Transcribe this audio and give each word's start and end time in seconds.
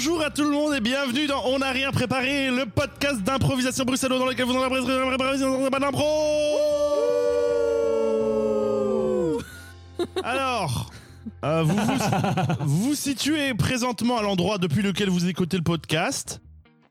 Bonjour 0.00 0.22
à 0.22 0.30
tout 0.30 0.44
le 0.44 0.50
monde 0.50 0.74
et 0.74 0.80
bienvenue 0.80 1.26
dans 1.26 1.42
On 1.46 1.58
n'a 1.58 1.72
rien 1.72 1.90
préparé, 1.90 2.52
le 2.52 2.66
podcast 2.66 3.20
d'improvisation 3.24 3.84
bruxellois 3.84 4.20
dans 4.20 4.26
lequel 4.26 4.44
vous 4.46 4.54
en 4.54 4.62
avez 4.62 5.70
pas 5.70 5.80
d'impro. 5.80 6.04
Alors, 10.22 10.90
euh, 11.44 11.64
vous, 11.64 11.74
vous 11.76 11.94
vous 12.60 12.82
vous 12.90 12.94
situez 12.94 13.54
présentement 13.54 14.18
à 14.18 14.22
l'endroit 14.22 14.58
depuis 14.58 14.82
lequel 14.82 15.10
vous 15.10 15.26
écoutez 15.26 15.56
le 15.56 15.64
podcast. 15.64 16.40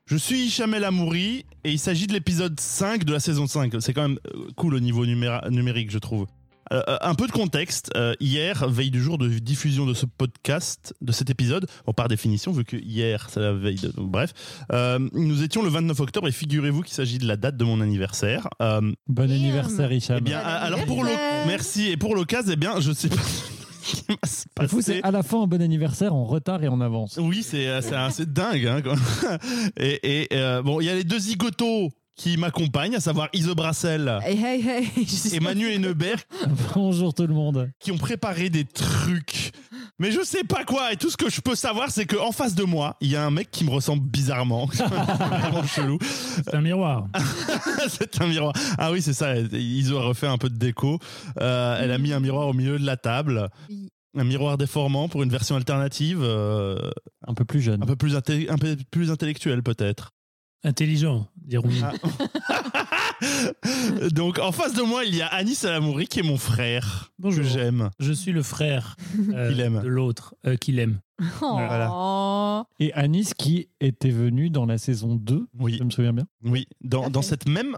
Je 0.04 0.18
suis 0.18 0.40
Hicham 0.44 0.74
El 0.74 0.84
Amouri 0.84 1.46
et 1.64 1.70
il 1.72 1.78
s'agit 1.78 2.08
de 2.08 2.12
l'épisode 2.12 2.60
5 2.60 3.04
de 3.04 3.12
la 3.14 3.20
saison 3.20 3.46
5. 3.46 3.72
C'est 3.80 3.94
quand 3.94 4.06
même 4.06 4.18
euh, 4.34 4.48
cool 4.54 4.74
au 4.74 4.80
niveau 4.80 5.06
numéra- 5.06 5.48
numérique, 5.48 5.90
je 5.90 5.98
trouve. 5.98 6.26
Euh, 6.72 6.82
euh, 6.88 6.96
un 7.00 7.14
peu 7.14 7.26
de 7.26 7.32
contexte. 7.32 7.90
Euh, 7.96 8.14
hier, 8.20 8.68
veille 8.68 8.90
du 8.90 9.02
jour 9.02 9.18
de 9.18 9.28
diffusion 9.28 9.86
de 9.86 9.94
ce 9.94 10.06
podcast, 10.06 10.94
de 11.00 11.12
cet 11.12 11.30
épisode, 11.30 11.66
bon, 11.86 11.92
par 11.92 12.08
définition, 12.08 12.52
vu 12.52 12.64
que 12.64 12.76
hier, 12.76 13.28
c'est 13.30 13.40
la 13.40 13.52
veille 13.52 13.76
de. 13.76 13.88
donc, 13.88 14.10
bref, 14.10 14.32
euh, 14.72 14.98
nous 15.12 15.42
étions 15.42 15.62
le 15.62 15.68
29 15.70 15.98
octobre 16.00 16.28
et 16.28 16.32
figurez-vous 16.32 16.82
qu'il 16.82 16.94
s'agit 16.94 17.18
de 17.18 17.26
la 17.26 17.36
date 17.36 17.56
de 17.56 17.64
mon 17.64 17.80
anniversaire. 17.80 18.48
Euh, 18.60 18.92
Bon 19.06 19.30
anniversaire, 19.30 19.90
Hicham. 19.92 20.18
eh 20.18 20.20
bien, 20.20 20.40
Bon 20.40 20.46
alors 20.46 20.84
pour 20.84 21.04
le. 21.04 21.10
anniversaire. 21.10 21.46
Merci. 21.46 21.88
Et 21.88 21.96
pour 21.96 22.14
l'occasion, 22.14 22.52
eh 22.52 22.56
bien, 22.56 22.80
je 22.80 22.92
sais 22.92 23.08
pas 23.08 23.16
ce 23.82 23.96
qui 23.96 24.04
va 24.08 24.16
se 24.28 24.30
C'est 24.30 24.68
fou, 24.68 24.76
passer. 24.76 24.82
c'est 24.82 25.02
à 25.02 25.10
la 25.10 25.22
fois 25.22 25.40
un 25.40 25.46
bon 25.46 25.62
anniversaire 25.62 26.14
en 26.14 26.24
retard 26.24 26.62
et 26.62 26.68
en 26.68 26.80
avance. 26.80 27.18
Oui, 27.20 27.42
c'est 27.42 27.66
euh, 27.68 27.80
c'est 27.80 27.94
assez 27.94 28.26
dingue. 28.26 28.66
Hein, 28.66 28.82
quoi. 28.82 28.94
Et, 29.78 30.24
et, 30.24 30.28
euh, 30.32 30.60
bon, 30.62 30.80
il 30.80 30.84
y 30.84 30.90
a 30.90 30.94
les 30.94 31.04
deux 31.04 31.18
zigotos 31.18 31.90
qui 32.18 32.36
m'accompagnent, 32.36 32.96
à 32.96 33.00
savoir 33.00 33.28
Ise 33.32 33.46
Brassel 33.54 34.18
Hey, 34.24 34.36
hey, 34.44 34.68
hey. 34.68 34.88
je 34.96 35.14
suis- 35.14 35.34
et 35.36 35.40
Manu 35.40 35.70
Hennebert, 35.72 36.18
Bonjour 36.74 37.14
tout 37.14 37.26
le 37.26 37.32
monde. 37.32 37.70
qui 37.80 37.92
ont 37.92 37.96
préparé 37.96 38.50
des 38.50 38.64
trucs. 38.64 39.52
Mais 40.00 40.10
je 40.10 40.22
sais 40.24 40.44
pas 40.44 40.64
quoi. 40.64 40.92
Et 40.92 40.96
tout 40.96 41.10
ce 41.10 41.16
que 41.16 41.30
je 41.30 41.40
peux 41.40 41.54
savoir, 41.54 41.90
c'est 41.90 42.06
qu'en 42.06 42.32
face 42.32 42.54
de 42.54 42.64
moi, 42.64 42.96
il 43.00 43.10
y 43.10 43.16
a 43.16 43.24
un 43.24 43.30
mec 43.30 43.50
qui 43.50 43.64
me 43.64 43.70
ressemble 43.70 44.02
bizarrement. 44.04 44.66
Vraiment 44.66 45.62
chelou. 45.64 45.98
C'est 46.00 46.54
un 46.54 46.60
miroir. 46.60 47.06
c'est 47.88 48.20
un 48.20 48.26
miroir. 48.26 48.52
Ah 48.78 48.90
oui, 48.92 49.00
c'est 49.00 49.12
ça. 49.12 49.36
Ils 49.36 49.94
ont 49.94 50.00
refait 50.00 50.26
un 50.26 50.38
peu 50.38 50.50
de 50.50 50.56
déco. 50.56 50.98
Euh, 51.40 51.78
elle 51.80 51.90
a 51.92 51.98
mis 51.98 52.12
un 52.12 52.20
miroir 52.20 52.48
au 52.48 52.52
milieu 52.52 52.78
de 52.78 52.86
la 52.86 52.96
table. 52.96 53.48
Un 54.16 54.24
miroir 54.24 54.58
déformant 54.58 55.08
pour 55.08 55.22
une 55.22 55.30
version 55.30 55.54
alternative, 55.56 56.20
euh, 56.22 56.76
Un 57.26 57.34
peu 57.34 57.44
plus 57.44 57.60
jeune. 57.60 57.82
un 57.82 57.86
peu 57.86 57.94
plus, 57.96 58.16
inté- 58.16 58.50
un 58.50 58.56
peu 58.58 58.76
plus 58.90 59.10
intellectuelle 59.12 59.62
peut-être. 59.62 60.10
Intelligent, 60.64 61.28
dirons-nous. 61.36 61.82
Ah. 61.82 61.92
Donc 64.12 64.38
en 64.38 64.52
face 64.52 64.74
de 64.74 64.82
moi, 64.82 65.04
il 65.04 65.14
y 65.14 65.22
a 65.22 65.26
Anis 65.28 65.64
Alamouri 65.64 66.06
qui 66.06 66.20
est 66.20 66.24
mon 66.24 66.36
frère. 66.36 67.10
Bonjour. 67.18 67.42
Que 67.44 67.48
j'aime. 67.48 67.90
Je 67.98 68.12
suis 68.12 68.32
le 68.32 68.42
frère 68.42 68.96
euh, 69.32 69.50
Qu'il 69.50 69.60
aime. 69.60 69.80
de 69.82 69.88
l'autre, 69.88 70.34
euh, 70.46 70.56
qu'il 70.56 70.78
aime. 70.78 71.00
Oh. 71.42 72.62
Et 72.78 72.92
Anis 72.92 73.34
qui 73.34 73.68
était 73.80 74.10
venu 74.10 74.50
dans 74.50 74.66
la 74.66 74.78
saison 74.78 75.14
2, 75.16 75.46
Oui, 75.58 75.76
je 75.78 75.84
me 75.84 75.90
souviens 75.90 76.12
bien. 76.12 76.26
oui. 76.44 76.66
Dans, 76.82 77.10
dans 77.10 77.22
cette 77.22 77.48
même 77.48 77.76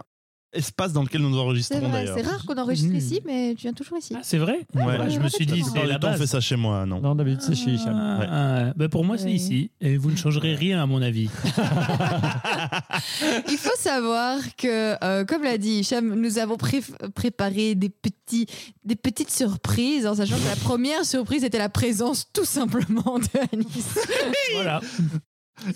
espace 0.53 0.93
dans 0.93 1.03
lequel 1.03 1.21
nous 1.21 1.33
C'est 1.33 1.39
enregistrons 1.39 1.79
vrai, 1.79 1.91
d'ailleurs. 1.91 2.17
c'est 2.17 2.25
rare 2.27 2.45
qu'on 2.45 2.57
enregistre 2.57 2.91
Mmh. 2.91 2.95
ici, 2.97 3.21
mais 3.25 3.53
tu 3.55 3.61
viens 3.63 3.73
toujours 3.73 3.97
ici. 3.97 4.13
Ah, 4.17 4.21
c'est 4.23 4.37
vrai 4.37 4.65
Ouais. 4.75 5.09
Je 5.09 5.19
me 5.19 5.29
suis 5.29 5.45
dit, 5.45 5.63
c'est 5.63 5.85
la 5.85 5.97
temps, 5.99 6.07
on 6.07 6.11
base. 6.11 6.19
fait 6.19 6.27
ça 6.27 6.39
chez 6.41 6.55
moi, 6.55 6.85
non 6.85 6.99
Non, 7.01 7.15
d'habitude 7.15 7.41
c'est 7.41 7.55
chez 7.55 7.71
Hicham. 7.71 7.95
Ah, 7.95 8.19
Ouais. 8.19 8.27
ah, 8.29 8.73
bah 8.75 8.89
pour 8.89 9.05
moi, 9.05 9.17
c'est 9.17 9.31
ici. 9.31 9.71
Et 9.79 9.97
vous 9.97 10.11
ne 10.11 10.15
changerez 10.17 10.55
rien, 10.55 10.81
à 10.81 10.85
mon 10.85 11.01
avis. 11.01 11.29
Il 13.49 13.57
faut 13.57 13.75
savoir 13.77 14.39
que, 14.57 14.95
euh, 15.03 15.25
comme 15.25 15.43
l'a 15.43 15.57
dit 15.57 15.79
Hicham, 15.79 16.15
nous 16.15 16.37
avons 16.37 16.57
pré- 16.57 16.81
préparé 17.15 17.75
des, 17.75 17.89
petits, 17.89 18.47
des 18.83 18.95
petites 18.95 19.31
surprises, 19.31 20.05
en 20.07 20.15
sachant 20.15 20.35
que 20.37 20.47
la 20.49 20.55
première 20.55 21.05
surprise 21.05 21.43
était 21.43 21.57
la 21.59 21.69
présence 21.69 22.27
tout 22.33 22.45
simplement 22.45 23.19
de 23.19 23.39
Anis. 23.53 23.85
voilà. 24.55 24.81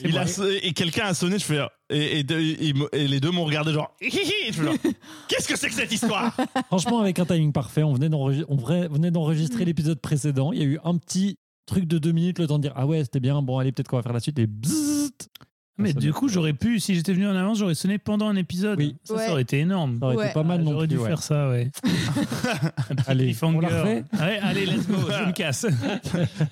Il 0.03 0.17
a, 0.17 0.25
et 0.63 0.73
quelqu'un 0.73 1.05
a 1.05 1.13
sonné, 1.13 1.37
je 1.39 1.45
fais. 1.45 1.59
Et, 1.89 2.19
et, 2.19 2.23
de- 2.23 2.39
et- 2.39 2.73
et 2.93 3.07
les 3.07 3.19
deux 3.19 3.31
m'ont 3.31 3.45
regardé 3.45 3.71
genre. 3.73 3.95
Qu'est-ce 4.01 5.47
que 5.47 5.57
c'est 5.57 5.67
que 5.69 5.73
cette 5.75 5.91
histoire? 5.91 6.35
Franchement, 6.67 6.99
avec 6.99 7.19
un 7.19 7.25
timing 7.25 7.51
parfait, 7.51 7.83
on 7.83 7.93
d'enregistrer, 8.09 8.87
venait 8.87 9.11
d'enregistrer 9.11 9.63
Mm. 9.63 9.67
l'épisode 9.67 9.99
précédent. 10.01 10.51
Il 10.51 10.59
y 10.59 10.61
a 10.61 10.65
eu 10.65 10.79
un 10.83 10.97
petit 10.97 11.37
truc 11.65 11.85
de 11.85 11.97
deux 11.97 12.11
minutes, 12.11 12.39
le 12.39 12.47
temps 12.47 12.57
de 12.57 12.63
dire 12.63 12.73
Ah 12.75 12.85
ouais, 12.87 13.03
c'était 13.03 13.19
bien, 13.19 13.41
bon, 13.41 13.57
allez, 13.59 13.71
peut-être 13.71 13.87
qu'on 13.87 13.97
va 13.97 14.03
faire 14.03 14.13
la 14.13 14.19
suite. 14.19 14.39
Et 14.39 14.47
bzzzt 14.47 15.29
Mais 15.77 15.91
Ça 15.91 15.99
du 15.99 16.13
coup, 16.13 16.29
j'aurais 16.29 16.53
pu, 16.53 16.79
si 16.79 16.95
j'étais 16.95 17.11
venu 17.13 17.27
en 17.27 17.35
avance, 17.35 17.57
j'aurais 17.59 17.75
sonné 17.75 17.97
pendant 17.97 18.27
un 18.29 18.35
épisode. 18.37 18.79
Oui. 18.79 18.95
Ça, 19.03 19.13
Ouais. 19.15 19.25
ça 19.25 19.31
aurait 19.33 19.41
été 19.41 19.59
énorme. 19.59 19.97
Ça 19.99 20.05
aurait 20.05 20.15
Ouais. 20.15 20.25
été 20.25 20.33
pas 20.33 20.43
mal 20.43 20.61
non 20.61 20.71
J'aurais 20.71 20.87
dû 20.87 20.97
ouais. 20.97 21.07
faire 21.07 21.21
ça, 21.21 21.49
ouais. 21.49 21.69
Un 22.89 22.95
petit 22.95 23.03
Allez, 23.09 23.35
on 23.41 23.59
la 23.59 23.67
refait 23.67 24.03
Ouais, 24.13 24.39
allez, 24.41 24.65
let's 24.65 24.87
go, 24.87 24.95
je 25.09 25.23
me 25.27 25.31
casse. 25.33 25.65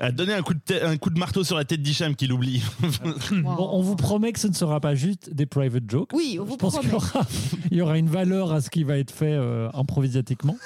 Euh, 0.02 0.12
Donnez 0.12 0.34
un 0.34 0.42
coup, 0.42 0.54
de 0.54 0.86
un 0.86 0.98
coup 0.98 1.10
de 1.10 1.18
marteau 1.20 1.44
sur 1.44 1.56
la 1.56 1.64
tête 1.64 1.82
d'Hicham 1.82 2.16
qui 2.16 2.28
l'oublie. 2.28 2.62
Bon, 3.32 3.70
on 3.72 3.82
vous 3.82 3.96
promet 3.96 4.32
que 4.34 4.40
ce 4.40 4.48
ne 4.48 4.54
sera 4.54 4.80
pas 4.80 4.96
juste 4.96 5.34
des 5.34 5.46
private 5.46 5.84
jokes. 5.90 6.12
Oui, 6.14 6.38
on 6.40 6.44
vous 6.44 6.54
Je 6.54 6.58
pense 6.58 6.78
qu'il 6.80 6.90
y 6.90 6.92
promet. 6.92 7.06
aura, 7.16 7.28
il 7.72 7.78
y 7.78 7.82
aura 7.82 7.98
une 7.98 8.10
valeur 8.10 8.52
à 8.52 8.62
ce 8.62 8.70
qui 8.70 8.84
va 8.84 8.98
être 8.98 9.12
fait 9.12 9.32
euh, 9.34 9.70
improvisatiquement. 9.74 10.58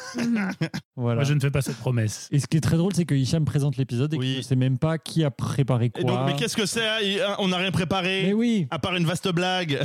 Voilà. 0.95 1.15
Moi, 1.15 1.23
je 1.25 1.33
ne 1.33 1.39
fais 1.39 1.51
pas 1.51 1.61
cette 1.61 1.77
promesse. 1.77 2.27
Et 2.31 2.39
ce 2.39 2.47
qui 2.47 2.57
est 2.57 2.61
très 2.61 2.77
drôle, 2.77 2.93
c'est 2.95 3.05
que 3.05 3.13
Hicham 3.15 3.45
présente 3.45 3.77
l'épisode 3.77 4.13
et 4.13 4.17
Oui. 4.17 4.27
qu'il 4.27 4.37
ne 4.37 4.41
sait 4.41 4.55
même 4.55 4.77
pas 4.77 4.97
qui 4.97 5.23
a 5.23 5.31
préparé 5.31 5.89
quoi. 5.89 6.01
Et 6.01 6.05
donc, 6.05 6.19
mais 6.25 6.35
qu'est-ce 6.35 6.57
que 6.57 6.65
c'est 6.65 6.87
hein 6.87 6.97
Il- 7.03 7.21
On 7.39 7.47
n'a 7.49 7.57
rien 7.57 7.71
préparé. 7.71 8.23
Mais 8.25 8.33
oui, 8.33 8.46
À 8.71 8.79
part 8.79 8.95
une 8.95 9.05
vaste 9.05 9.27
blague. 9.29 9.79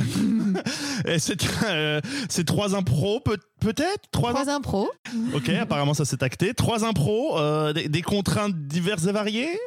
Et 1.05 1.19
c'est 1.19 1.37
euh, 1.65 1.99
c'est 2.29 2.45
trois 2.45 2.75
impros, 2.75 3.19
peut- 3.19 3.37
peut-être? 3.59 4.09
Trois, 4.11 4.31
Trois 4.33 4.49
impros. 4.49 4.89
Ok, 5.33 5.49
apparemment 5.49 5.93
ça 5.93 6.05
s'est 6.05 6.23
acté. 6.23 6.53
Trois 6.53 6.85
impros, 6.85 7.37
euh, 7.39 7.73
des, 7.73 7.89
des 7.89 8.01
contraintes 8.01 8.55
diverses 8.67 9.05
et 9.07 9.11
variées? 9.11 9.59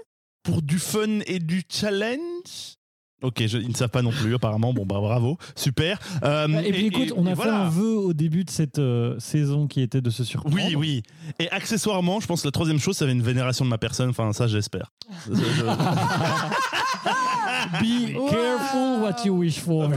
Pour 0.42 0.62
du 0.62 0.78
fun 0.78 1.20
et 1.26 1.38
du 1.40 1.62
challenge? 1.68 2.75
Ok, 3.22 3.42
je- 3.46 3.56
ils 3.58 3.68
ne 3.70 3.74
savent 3.74 3.88
pas 3.90 4.02
non 4.02 4.10
plus 4.10 4.34
apparemment. 4.34 4.74
Bon 4.74 4.84
bah 4.84 5.00
bravo, 5.00 5.38
super. 5.54 5.98
Euh, 6.22 6.46
et 6.60 6.70
puis 6.72 6.86
écoute, 6.86 7.12
on 7.16 7.24
a 7.26 7.30
fait 7.30 7.34
voilà. 7.34 7.62
un 7.62 7.68
vœu 7.70 7.96
au 7.96 8.12
début 8.12 8.44
de 8.44 8.50
cette 8.50 8.78
euh, 8.78 9.18
saison 9.18 9.66
qui 9.66 9.80
était 9.80 10.02
de 10.02 10.10
se 10.10 10.22
surprendre. 10.22 10.54
Oui, 10.54 10.74
oui. 10.76 11.02
Et 11.38 11.50
accessoirement, 11.50 12.20
je 12.20 12.26
pense 12.26 12.42
que 12.42 12.48
la 12.48 12.52
troisième 12.52 12.78
chose, 12.78 12.94
ça 12.96 13.04
avait 13.06 13.14
une 13.14 13.22
vénération 13.22 13.64
de 13.64 13.70
ma 13.70 13.78
personne. 13.78 14.10
Enfin, 14.10 14.32
ça, 14.34 14.46
j'espère. 14.48 14.92
Je- 15.28 15.34
je- 15.34 15.64
Be 17.80 18.14
Wow. 18.16 18.28
careful 18.30 19.00
what 19.02 19.24
you 19.24 19.34
wish 19.34 19.58
for. 19.60 19.88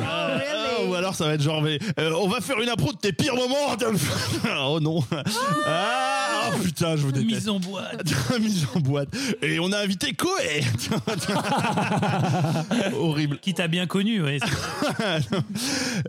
Ah, 0.84 0.90
ou 0.90 0.94
alors 0.96 1.16
ça 1.16 1.26
va 1.26 1.34
être 1.34 1.42
genre, 1.42 1.62
mais, 1.62 1.80
euh, 2.00 2.12
on 2.20 2.28
va 2.28 2.42
faire 2.42 2.60
une 2.60 2.70
impro 2.70 2.92
de 2.92 2.98
tes 2.98 3.14
pires 3.14 3.36
moments. 3.36 3.56
oh 4.68 4.80
non. 4.80 5.04
Ah, 5.66 6.52
oh, 6.54 6.60
putain, 6.64 6.96
je 6.96 7.02
vous 7.02 7.12
déteste. 7.12 7.30
Mise 7.32 7.50
en 7.50 7.60
boîte. 7.60 8.14
Mise 8.40 8.68
en 8.76 8.80
boîte. 8.80 9.10
Et 9.42 9.60
on 9.60 9.72
a 9.72 9.80
invité 9.80 10.14
Koé. 10.14 10.64
Horrible. 13.00 13.40
Qui 13.40 13.54
t'a 13.54 13.68
bien 13.68 13.88
connu, 13.88 14.22
ouais. 14.24 14.40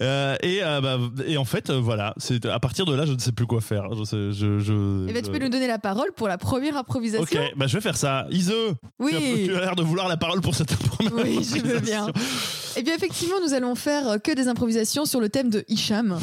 Euh, 0.00 0.36
et, 0.42 0.60
euh, 0.62 0.80
bah, 0.80 0.98
et 1.26 1.36
en 1.36 1.44
fait, 1.44 1.70
euh, 1.70 1.80
voilà. 1.80 2.14
C'est 2.18 2.46
à 2.46 2.58
partir 2.60 2.84
de 2.84 2.94
là, 2.94 3.06
je 3.06 3.12
ne 3.12 3.18
sais 3.18 3.32
plus 3.32 3.46
quoi 3.46 3.60
faire. 3.60 3.88
Je 3.96 4.04
sais, 4.04 4.32
je, 4.32 4.58
je, 4.58 5.06
Eh 5.08 5.12
ben, 5.12 5.22
tu 5.22 5.30
peux 5.30 5.38
nous 5.38 5.48
donner 5.48 5.66
la 5.66 5.78
parole 5.78 6.12
pour 6.14 6.28
la 6.28 6.38
première 6.38 6.76
improvisation. 6.76 7.22
Ok, 7.22 7.52
bah 7.56 7.66
je 7.66 7.76
vais 7.76 7.80
faire 7.80 7.96
ça. 7.96 8.26
Ise, 8.30 8.52
Oui. 8.98 9.14
tu 9.46 9.54
as, 9.54 9.60
l'air 9.60 9.76
de 9.76 9.82
vouloir 9.82 10.08
la 10.08 10.16
parole 10.16 10.40
pour 10.40 10.54
cette 10.54 10.74
première 10.76 11.12
Oui, 11.14 11.40
je 11.42 11.60
veux 11.60 11.80
bien. 11.80 12.06
improvisation. 12.06 12.74
Eh 12.76 12.82
bien, 12.82 12.94
effectivement, 12.94 13.36
nous 13.44 13.52
allons 13.52 13.74
faire 13.74 14.22
que 14.22 14.32
des 14.32 14.46
improvisations 14.46 14.59
sur 15.04 15.20
le 15.20 15.28
thème 15.28 15.50
de 15.50 15.64
Hicham. 15.68 16.18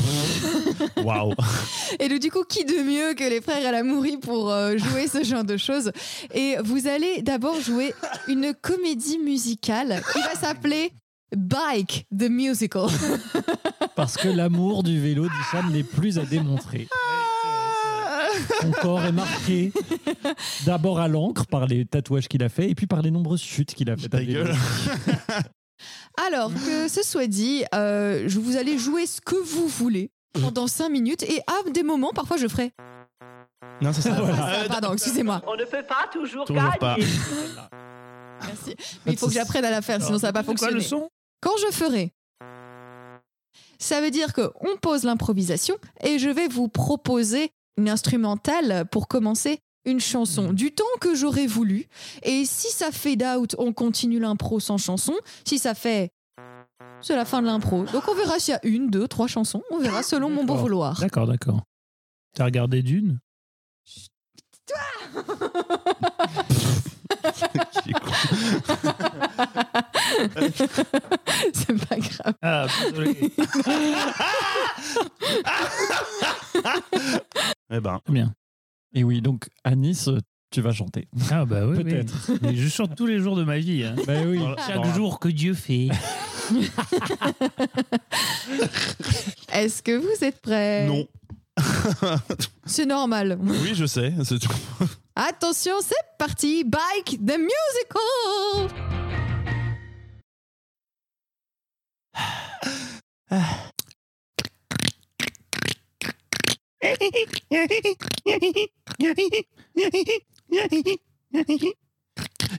Waouh. 1.03 1.33
Et 1.99 2.09
donc, 2.09 2.19
du 2.19 2.31
coup, 2.31 2.43
qui 2.43 2.65
de 2.65 2.83
mieux 2.83 3.13
que 3.13 3.27
les 3.27 3.41
frères 3.41 3.65
Alamouri 3.67 4.17
pour 4.17 4.51
euh, 4.51 4.77
jouer 4.77 5.07
ce 5.07 5.23
genre 5.23 5.43
de 5.43 5.57
choses? 5.57 5.91
Et 6.33 6.55
vous 6.63 6.87
allez 6.87 7.21
d'abord 7.21 7.59
jouer 7.59 7.93
une 8.27 8.53
comédie 8.53 9.19
musicale 9.19 10.01
qui 10.13 10.19
va 10.19 10.35
s'appeler 10.35 10.91
Bike 11.35 12.05
the 12.17 12.29
Musical. 12.29 12.87
Parce 13.95 14.17
que 14.17 14.27
l'amour 14.27 14.83
du 14.83 14.99
vélo 14.99 15.23
d'Hicham 15.23 15.71
n'est 15.71 15.83
plus 15.83 16.19
à 16.19 16.25
démontrer. 16.25 16.87
Son 18.61 18.71
corps 18.71 19.03
est 19.03 19.11
marqué 19.11 19.71
d'abord 20.65 20.99
à 20.99 21.07
l'encre 21.07 21.47
par 21.47 21.65
les 21.65 21.85
tatouages 21.85 22.27
qu'il 22.27 22.43
a 22.43 22.49
fait 22.49 22.69
et 22.69 22.75
puis 22.75 22.85
par 22.85 23.01
les 23.01 23.09
nombreuses 23.11 23.41
chutes 23.41 23.73
qu'il 23.73 23.89
a 23.89 23.97
faites. 23.97 24.11
Ta 24.11 24.23
gueule. 24.23 24.53
Alors, 26.25 26.51
que 26.53 26.87
ce 26.87 27.03
soit 27.03 27.27
dit, 27.27 27.63
euh, 27.75 28.23
je 28.27 28.39
vous 28.39 28.57
allez 28.57 28.77
jouer 28.77 29.05
ce 29.05 29.21
que 29.21 29.35
vous 29.35 29.67
voulez 29.67 30.11
pendant 30.33 30.67
5 30.67 30.89
minutes 30.89 31.23
et 31.23 31.41
à 31.47 31.69
des 31.69 31.83
moments, 31.83 32.11
parfois, 32.13 32.37
je 32.37 32.47
ferai. 32.47 32.71
Non, 33.81 33.93
c'est 33.93 34.01
ça. 34.01 34.15
Ah, 34.17 34.63
Euh, 34.63 34.67
pardon, 34.67 34.93
excusez-moi. 34.93 35.41
On 35.47 35.55
ne 35.55 35.65
peut 35.65 35.83
pas 35.87 36.07
toujours, 36.11 36.45
Toujours 36.45 36.61
gagner. 36.63 36.77
pas. 36.79 36.95
Merci. 38.45 38.75
Mais 39.05 39.13
il 39.13 39.17
faut 39.17 39.27
que 39.27 39.33
j'apprenne 39.33 39.65
à 39.65 39.71
la 39.71 39.81
faire, 39.81 40.01
sinon 40.01 40.19
ça 40.19 40.27
va 40.27 40.33
pas 40.33 40.43
quoi 40.43 40.51
fonctionner. 40.53 40.75
le 40.75 40.81
son? 40.81 41.09
Quand 41.41 41.55
je 41.67 41.71
ferai, 41.73 42.13
ça 43.79 44.01
veut 44.01 44.11
dire 44.11 44.33
que 44.33 44.51
on 44.61 44.77
pose 44.77 45.03
l'improvisation 45.03 45.75
et 46.01 46.17
je 46.19 46.29
vais 46.29 46.47
vous 46.47 46.67
proposer 46.67 47.51
une 47.77 47.89
instrumentale 47.89 48.85
pour 48.91 49.07
commencer 49.07 49.59
une 49.87 49.99
chanson 49.99 50.53
du 50.53 50.71
temps 50.71 50.83
que 51.01 51.15
j'aurais 51.15 51.47
voulu. 51.47 51.87
Et 52.23 52.45
si 52.45 52.67
ça 52.71 52.91
fade 52.91 53.23
out, 53.23 53.55
on 53.57 53.73
continue 53.73 54.19
l'impro 54.19 54.59
sans 54.59 54.77
chanson. 54.77 55.15
Si 55.45 55.57
ça 55.57 55.73
fait 55.73 56.11
c'est 57.01 57.15
la 57.15 57.25
fin 57.25 57.41
de 57.41 57.47
l'impro. 57.47 57.83
Donc 57.85 58.07
on 58.07 58.15
verra 58.15 58.39
s'il 58.39 58.53
y 58.53 58.55
a 58.55 58.59
une, 58.63 58.89
deux, 58.89 59.07
trois 59.07 59.27
chansons. 59.27 59.63
On 59.71 59.79
verra 59.79 60.03
selon 60.03 60.29
mon 60.29 60.43
bon 60.43 60.53
D'accord. 60.53 60.57
vouloir. 60.57 60.99
D'accord, 60.99 61.27
d'accord. 61.27 61.61
T'as 62.35 62.45
regardé 62.45 62.81
Dune? 62.83 63.19
C'est 71.53 71.87
pas 71.87 71.97
grave. 71.97 72.33
Ah, 72.41 72.67
désolé. 72.89 73.31
Eh 77.69 77.79
ben, 77.81 77.99
bien. 78.09 78.33
Et 78.97 79.03
oui, 79.03 79.21
donc 79.21 79.47
à 79.63 79.75
Nice, 79.75 80.09
tu 80.49 80.61
vas 80.61 80.71
chanter. 80.73 81.07
Ah, 81.29 81.45
bah 81.45 81.67
oui. 81.67 81.83
Peut-être. 81.83 82.15
oui. 82.29 82.37
Mais 82.41 82.55
je 82.55 82.67
chante 82.67 82.95
tous 82.95 83.05
les 83.05 83.19
jours 83.19 83.35
de 83.35 83.43
ma 83.43 83.59
vie. 83.59 83.83
hein. 83.83 83.93
Bah 84.07 84.13
oui. 84.25 84.39
Chaque 84.65 84.95
jour 84.95 85.19
que 85.19 85.27
Dieu 85.29 85.53
fait. 85.53 85.89
Est-ce 89.53 89.83
que 89.83 89.95
vous 89.97 90.23
êtes 90.23 90.41
prêts? 90.41 90.87
Non. 90.87 91.07
C'est 92.65 92.87
normal. 92.87 93.37
Oui, 93.39 93.73
je 93.75 93.85
sais. 93.85 94.11
c'est 94.23 94.39
tout. 94.39 94.49
Attention, 95.15 95.73
c'est 95.81 95.93
parti. 96.17 96.63
Bike 96.63 97.19
the 97.23 97.37
musical. 97.37 98.69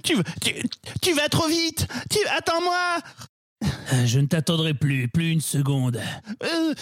Tu, 0.03 0.15
vas- 0.15 0.23
tu, 0.43 0.55
tu 1.03 1.13
vas 1.15 1.29
trop 1.29 1.49
vite. 1.49 1.87
Tu, 2.11 2.19
attends-moi. 2.29 2.99
Euh, 3.65 4.07
Je 4.07 4.21
ne 4.21 4.27
t'attendrai 4.27 4.75
plus, 4.75 5.09
plus 5.09 5.31
une 5.33 5.41
seconde. 5.41 6.01
Euh, 6.43 6.75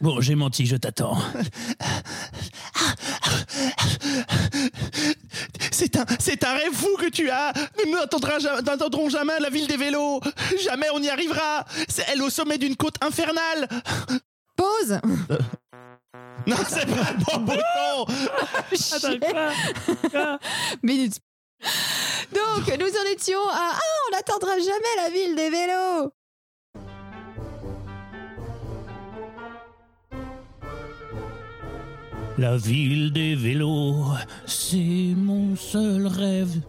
Bon, 0.00 0.20
j'ai 0.20 0.34
menti, 0.34 0.64
je 0.66 0.76
t'attends. 0.76 1.18
c'est 5.70 5.96
un, 5.96 6.04
c'est 6.18 6.44
un 6.44 6.52
rêve 6.54 6.72
fou 6.72 6.96
que 6.98 7.08
tu 7.10 7.28
as. 7.30 7.52
Nous 7.84 7.92
n'entendrons 7.92 9.08
jamais, 9.08 9.38
la 9.40 9.50
ville 9.50 9.66
des 9.66 9.76
vélos. 9.76 10.20
Jamais 10.62 10.86
on 10.94 11.02
y 11.02 11.08
arrivera. 11.08 11.64
C'est 11.88 12.04
elle 12.12 12.22
au 12.22 12.30
sommet 12.30 12.58
d'une 12.58 12.76
côte 12.76 12.96
infernale. 13.02 13.68
Pause. 14.68 15.00
Non, 16.46 16.56
c'est 16.68 16.86
pas 16.86 17.12
le 17.12 17.18
bon 17.24 17.40
bouton. 17.40 18.06
Minute. 20.82 21.18
Donc, 22.32 22.78
nous 22.78 22.86
en 22.86 23.12
étions 23.12 23.48
à 23.48 23.72
Ah, 23.72 23.80
on 24.06 24.16
n'atteindra 24.16 24.58
jamais 24.58 24.96
la 24.96 25.10
ville 25.10 25.36
des 25.36 25.50
vélos. 25.50 26.12
La 32.38 32.56
ville 32.56 33.12
des 33.12 33.34
vélos, 33.34 34.04
c'est 34.46 35.14
mon 35.16 35.56
seul 35.56 36.06
rêve. 36.06 36.60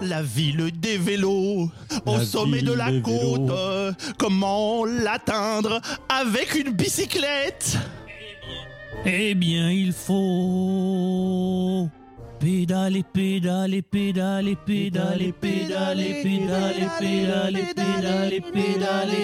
La 0.00 0.22
ville 0.22 0.70
des 0.78 0.96
vélos, 0.96 1.70
au 2.06 2.16
La 2.16 2.24
sommet 2.24 2.62
de 2.62 2.72
la 2.72 2.86
côte. 3.00 3.12
vélos. 3.12 3.50
euh, 3.50 3.92
Comment 4.16 4.84
l'atteindre 4.84 5.80
avec 6.08 6.54
une 6.54 6.72
bicyclette? 6.72 7.76
Eh 9.04 9.34
bien, 9.34 9.70
il 9.70 9.92
faut 9.92 11.88
pédaler, 12.40 13.02
pédaler, 13.02 13.82
pédaler, 13.82 14.56
pédaler, 14.56 15.32
pédaler, 15.32 16.14
pédaler, 16.22 16.86
pédaler, 17.00 17.62
pédaler, 17.74 18.40
pédaler. 18.40 19.18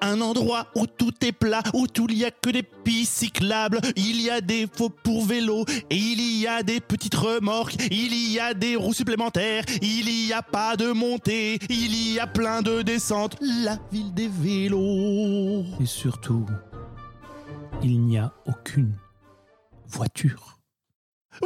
Un 0.00 0.20
endroit 0.20 0.66
où 0.74 0.86
tout 0.86 1.12
est 1.24 1.32
plat, 1.32 1.62
où 1.74 1.86
tout 1.86 2.06
il 2.10 2.18
y 2.18 2.24
a 2.24 2.30
que 2.30 2.50
des 2.50 2.62
pistes 2.62 3.18
cyclables. 3.18 3.80
Il 3.96 4.20
y 4.20 4.30
a 4.30 4.40
des 4.40 4.66
faux 4.72 4.90
pour 4.90 5.24
vélo 5.24 5.64
et 5.90 5.96
il 5.96 6.40
y 6.40 6.46
a 6.46 6.62
des 6.62 6.80
petites 6.80 7.14
remorques. 7.14 7.76
Il 7.90 8.14
y 8.14 8.38
a 8.38 8.54
des 8.54 8.76
roues 8.76 8.94
supplémentaires. 8.94 9.64
Il 9.82 10.08
y 10.26 10.32
a 10.32 10.42
pas 10.42 10.76
de 10.76 10.92
montée. 10.92 11.58
Il 11.68 12.12
y 12.14 12.18
a 12.18 12.26
plein 12.26 12.62
de 12.62 12.82
descentes. 12.82 13.36
La 13.40 13.78
ville 13.92 14.14
des 14.14 14.28
vélos. 14.28 15.64
Et 15.80 15.86
surtout, 15.86 16.46
il 17.82 18.00
n'y 18.00 18.18
a 18.18 18.32
aucune 18.46 18.94
voiture. 19.86 20.57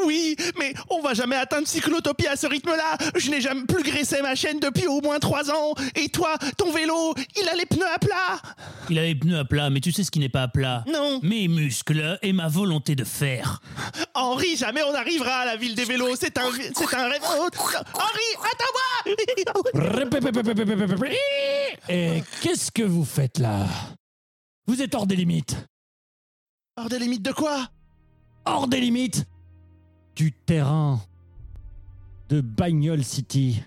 Oui, 0.05 0.37
mais 0.59 0.75
on 0.91 1.01
va 1.01 1.15
jamais 1.15 1.37
atteindre 1.37 1.67
Cyclotopie 1.67 2.27
à 2.27 2.37
ce 2.37 2.47
rythme-là. 2.47 2.97
Je 3.17 3.31
n'ai 3.31 3.41
jamais 3.41 3.65
plus 3.65 3.83
graissé 3.83 4.23
ma 4.23 4.35
chaîne 4.35 4.61
depuis 4.61 4.87
au 4.87 5.01
moins 5.01 5.19
trois 5.19 5.51
ans. 5.51 5.75
Et 5.95 6.09
toi, 6.09 6.37
ton 6.57 6.71
vélo, 6.73 7.15
il 7.41 7.49
a 7.49 7.55
les 7.55 7.67
pneus 7.67 7.89
à 7.93 7.99
plat. 7.99 8.41
Il 8.91 8.99
a 8.99 9.03
les 9.03 9.15
pneus 9.15 9.39
à 9.39 9.45
plat, 9.45 9.71
mais 9.71 9.81
tu 9.81 9.93
sais 9.93 10.05
ce 10.05 10.11
qui 10.11 10.19
n'est 10.19 10.29
pas 10.29 10.43
à 10.43 10.49
plat 10.49 10.85
Non. 10.87 11.21
Mes 11.23 11.49
muscles 11.49 12.19
et 12.23 12.33
ma 12.33 12.49
volonté 12.49 12.95
de 12.95 13.05
faire. 13.05 13.61
Henri, 14.15 14.57
jamais 14.57 14.83
on 14.83 14.95
arrivera 14.95 15.41
à 15.41 15.45
la 15.45 15.57
ville 15.57 15.75
des 15.75 15.85
vélos. 15.85 16.17
C'est 16.19 16.39
un, 16.39 16.51
c'est 16.53 16.95
un 16.95 17.09
rêve. 17.09 17.23
Oh, 17.25 17.49
Henri, 17.95 18.29
attends-moi. 18.39 19.17
Et 21.89 22.23
qu'est-ce 22.41 22.71
que 22.71 22.83
vous 22.83 23.05
faites 23.05 23.39
là? 23.39 23.67
Vous 24.67 24.81
êtes 24.83 24.95
hors 24.95 25.07
des 25.07 25.17
limites. 25.17 25.57
Hors 26.77 26.89
des 26.89 26.99
limites 26.99 27.23
de 27.23 27.33
quoi? 27.33 27.69
Hors 28.45 28.69
des 28.69 28.81
limites 28.81 29.25
du 30.17 30.33
terrain 30.33 31.01
de 32.29 32.41
Bagnol 32.41 33.03
City. 33.05 33.63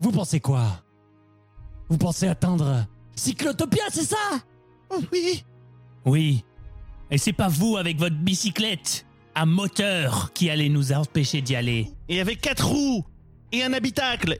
Vous 0.00 0.12
pensez 0.12 0.40
quoi? 0.40 0.82
Vous 1.88 1.98
pensez 1.98 2.28
atteindre 2.28 2.86
Cyclotopia, 3.14 3.84
c'est 3.90 4.04
ça? 4.04 4.16
Oh, 4.90 5.00
Oui. 5.12 5.44
Oui. 6.04 6.44
Et 7.10 7.18
c'est 7.18 7.32
pas 7.32 7.48
vous 7.48 7.76
avec 7.76 7.98
votre 7.98 8.16
bicyclette 8.16 9.06
à 9.34 9.46
moteur 9.46 10.32
qui 10.32 10.50
allez 10.50 10.68
nous 10.68 10.92
empêcher 10.92 11.40
d'y 11.42 11.54
aller. 11.56 11.90
Et 12.08 12.20
avec 12.20 12.40
quatre 12.40 12.66
roues 12.66 13.04
et 13.52 13.62
un 13.62 13.72
habitacle. 13.72 14.38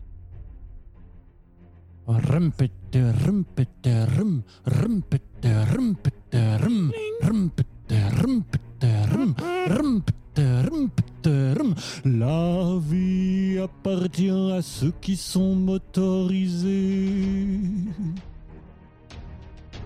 La 12.05 12.77
vie 12.81 13.59
appartient 13.63 14.31
à 14.31 14.61
ceux 14.63 14.93
qui 15.01 15.17
sont 15.17 15.55
motorisés. 15.55 17.09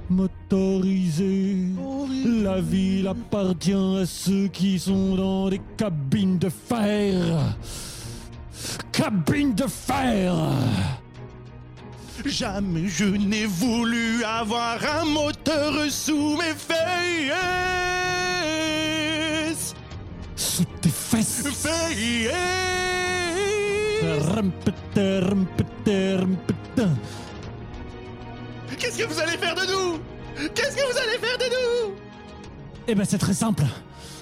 Motorisés. 0.08 1.66
La 2.42 2.60
ville 2.60 3.08
appartient 3.08 3.72
à 3.72 4.06
ceux 4.06 4.48
qui 4.48 4.78
sont 4.78 5.16
dans 5.16 5.50
des 5.50 5.60
cabines 5.76 6.38
de 6.38 6.48
fer. 6.48 7.14
Cabines 8.90 9.54
de 9.54 9.66
fer. 9.66 10.34
Jamais 12.24 12.88
je 12.88 13.04
n'ai 13.04 13.44
voulu 13.46 14.24
avoir 14.24 14.78
un 15.00 15.04
moteur 15.04 15.74
sous 15.90 16.36
mes 16.36 16.54
fesses. 16.54 17.97
Sous 20.38 20.64
tes 20.80 20.88
fesses. 20.88 21.42
Qu'est-ce 28.78 28.98
que 28.98 29.04
vous 29.04 29.18
allez 29.20 29.36
faire 29.38 29.54
de 29.54 29.66
nous? 29.72 29.98
Qu'est-ce 30.54 30.76
que 30.76 30.92
vous 30.92 30.98
allez 30.98 31.18
faire 31.18 31.38
de 31.38 31.44
nous? 31.90 31.94
Eh 32.86 32.94
ben 32.94 33.04
c'est 33.04 33.18
très 33.18 33.34
simple. 33.34 33.64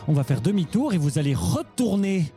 On 0.09 0.13
va 0.13 0.25
faire 0.25 0.41
demi-tour 0.41 0.95
et 0.95 0.99
vous 0.99 1.19
allez 1.19 1.35
retourner 1.35 2.33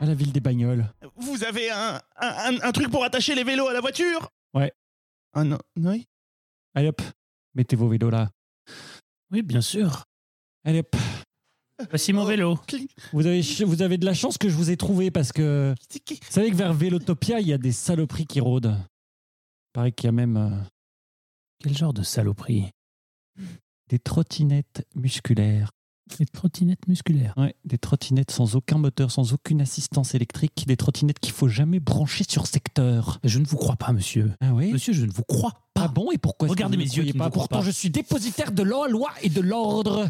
à 0.00 0.06
la 0.06 0.14
ville 0.14 0.32
des 0.32 0.40
Bagnoles. 0.40 0.86
Vous 1.16 1.42
avez 1.44 1.70
un, 1.70 2.00
un, 2.18 2.28
un- 2.54 2.60
un 2.62 2.72
truc 2.72 2.90
pour 2.90 3.02
attacher 3.04 3.34
les 3.34 3.44
vélos 3.44 3.66
à 3.68 3.72
la 3.72 3.80
voiture? 3.80 4.30
Ouais. 4.54 4.72
Ah 5.34 5.44
non, 5.44 5.58
oui 5.76 6.06
Allez 6.74 6.88
hop, 6.88 7.02
mettez 7.54 7.76
vos 7.76 7.88
vélos 7.88 8.10
là. 8.10 8.28
Oui, 9.32 9.42
bien 9.42 9.60
sûr. 9.62 10.04
Allez 10.64 10.80
hop. 10.80 10.94
Voici 11.90 12.12
mon 12.12 12.24
vélo. 12.24 12.58
Vous 13.12 13.26
avez, 13.26 13.42
vous 13.64 13.82
avez 13.82 13.98
de 13.98 14.04
la 14.06 14.14
chance 14.14 14.38
que 14.38 14.48
je 14.48 14.54
vous 14.56 14.70
ai 14.70 14.76
trouvé 14.76 15.10
parce 15.10 15.32
que 15.32 15.74
vous 15.92 16.16
savez 16.30 16.50
que 16.50 16.56
vers 16.56 16.72
Vélotopia, 16.72 17.40
il 17.40 17.48
y 17.48 17.52
a 17.52 17.58
des 17.58 17.72
saloperies 17.72 18.26
qui 18.26 18.40
rôdent. 18.40 18.76
Il 18.78 19.72
paraît 19.72 19.92
qu'il 19.92 20.06
y 20.06 20.08
a 20.08 20.12
même 20.12 20.36
euh, 20.36 20.50
Quel 21.62 21.76
genre 21.76 21.92
de 21.92 22.02
saloperie? 22.02 22.70
des 23.88 23.98
trottinettes 23.98 24.84
musculaires. 24.96 25.70
Des 26.18 26.26
trottinettes 26.26 26.86
musculaires. 26.88 27.34
Ouais, 27.36 27.54
des 27.64 27.78
trottinettes 27.78 28.30
sans 28.30 28.54
aucun 28.56 28.78
moteur, 28.78 29.10
sans 29.10 29.32
aucune 29.32 29.60
assistance 29.60 30.14
électrique, 30.14 30.64
des 30.66 30.76
trottinettes 30.76 31.18
qu'il 31.18 31.32
faut 31.32 31.48
jamais 31.48 31.80
brancher 31.80 32.24
sur 32.28 32.46
secteur. 32.46 33.18
Je 33.24 33.38
ne 33.38 33.44
vous 33.44 33.56
crois 33.56 33.76
pas, 33.76 33.92
monsieur. 33.92 34.32
Ah 34.40 34.52
oui? 34.54 34.72
Monsieur, 34.72 34.92
je 34.92 35.04
ne 35.04 35.10
vous 35.12 35.24
crois 35.24 35.50
pas. 35.50 35.82
Ah 35.84 35.88
bon 35.88 36.10
Et 36.10 36.16
pourquoi 36.16 36.46
est-ce 36.48 36.54
que 36.54 36.56
Regardez 36.58 36.76
vous 36.76 36.82
ne 36.84 36.88
mes 36.88 36.94
yeux 36.94 37.02
croyez 37.02 37.12
qui 37.12 37.18
pas 37.18 37.28
Pourtant, 37.28 37.58
pas. 37.58 37.64
je 37.64 37.70
suis 37.70 37.90
dépositaire 37.90 38.50
de 38.52 38.62
la 38.62 38.88
loi 38.88 39.10
et 39.22 39.28
de 39.28 39.42
l'ordre. 39.42 40.08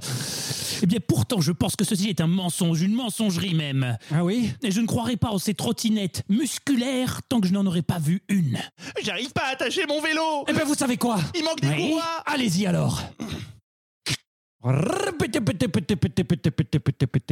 Eh 0.83 0.87
bien, 0.87 0.99
pourtant, 1.05 1.41
je 1.41 1.51
pense 1.51 1.75
que 1.75 1.85
ceci 1.85 2.09
est 2.09 2.21
un 2.21 2.29
mensonge, 2.29 2.83
une 2.83 2.93
mensongerie 2.95 3.55
même. 3.55 3.97
Ah 4.13 4.23
oui? 4.23 4.53
Et 4.63 4.71
je 4.71 4.81
ne 4.81 4.87
croirais 4.87 5.17
pas 5.17 5.31
en 5.31 5.39
ces 5.39 5.55
trottinettes 5.55 6.23
musculaires 6.29 7.23
tant 7.29 7.41
que 7.41 7.49
je 7.49 7.53
n'en 7.53 7.67
aurais 7.67 7.83
pas 7.83 7.99
vu 7.99 8.23
une. 8.29 8.59
J'arrive 9.03 9.33
pas 9.33 9.47
à 9.49 9.53
attacher 9.55 9.87
mon 9.89 10.01
vélo 10.01 10.45
Eh 10.47 10.53
ben, 10.53 10.63
vous 10.65 10.75
savez 10.75 10.99
quoi? 10.99 11.19
Il 11.35 11.43
manque 11.43 11.61
des 11.63 11.69
Oui. 11.69 11.95
Allez-y 12.27 12.67
alors 12.67 13.03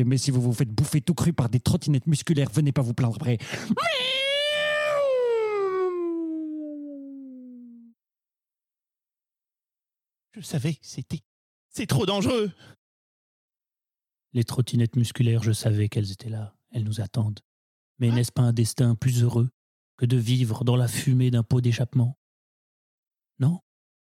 Mais 0.04 0.18
si 0.18 0.30
vous 0.30 0.40
vous 0.40 0.52
faites 0.52 0.70
bouffer 0.70 1.00
tout 1.00 1.14
cru 1.14 1.32
par 1.32 1.48
des 1.48 1.58
trottinettes 1.58 2.06
musculaires, 2.06 2.48
venez 2.52 2.70
pas 2.70 2.82
vous 2.82 2.94
plaindre 2.94 3.16
après. 3.16 3.38
Je 10.32 10.40
savais, 10.40 10.78
c'était. 10.80 11.22
C'est 11.70 11.86
trop 11.86 12.06
dangereux. 12.06 12.52
Les 14.32 14.44
trottinettes 14.44 14.96
musculaires, 14.96 15.42
je 15.42 15.52
savais 15.52 15.88
qu'elles 15.88 16.12
étaient 16.12 16.28
là. 16.28 16.56
Elles 16.70 16.84
nous 16.84 17.00
attendent. 17.00 17.40
Mais 17.98 18.10
n'est-ce 18.10 18.32
pas 18.32 18.42
un 18.42 18.52
destin 18.52 18.94
plus 18.94 19.22
heureux 19.22 19.50
que 19.96 20.06
de 20.06 20.16
vivre 20.16 20.64
dans 20.64 20.76
la 20.76 20.88
fumée 20.88 21.30
d'un 21.30 21.42
pot 21.42 21.60
d'échappement? 21.60 22.18
Non? 23.38 23.60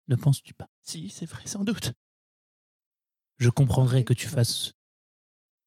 Ne 0.08 0.16
penses-tu 0.16 0.52
pas? 0.54 0.68
Si, 0.82 1.08
c'est 1.08 1.26
vrai, 1.26 1.46
sans 1.46 1.64
doute. 1.64 1.94
Je 3.38 3.48
comprendrais 3.50 4.04
que 4.04 4.14
tu 4.14 4.26
fasses 4.28 4.72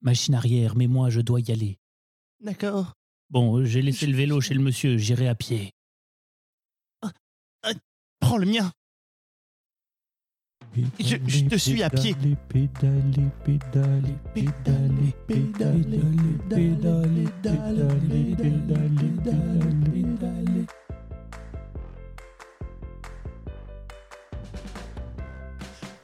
machine 0.01 0.35
arrière, 0.35 0.75
mais 0.75 0.87
moi, 0.87 1.09
je 1.09 1.21
dois 1.21 1.41
y 1.41 1.51
aller. 1.51 1.77
D'accord. 2.39 2.93
Bon, 3.29 3.65
j'ai 3.65 3.81
laissé 3.81 4.07
le 4.07 4.15
vélo 4.15 4.39
chez 4.41 4.53
le 4.53 4.61
monsieur, 4.61 4.97
j'irai 4.97 5.27
à 5.27 5.35
pied. 5.35 5.71
Prends 8.19 8.37
le 8.37 8.45
mien. 8.45 8.71
Je- 10.99 11.17
je 11.27 11.45
te 11.45 11.55
suis 11.57 11.81
à 11.83 11.89
pied. 11.89 12.15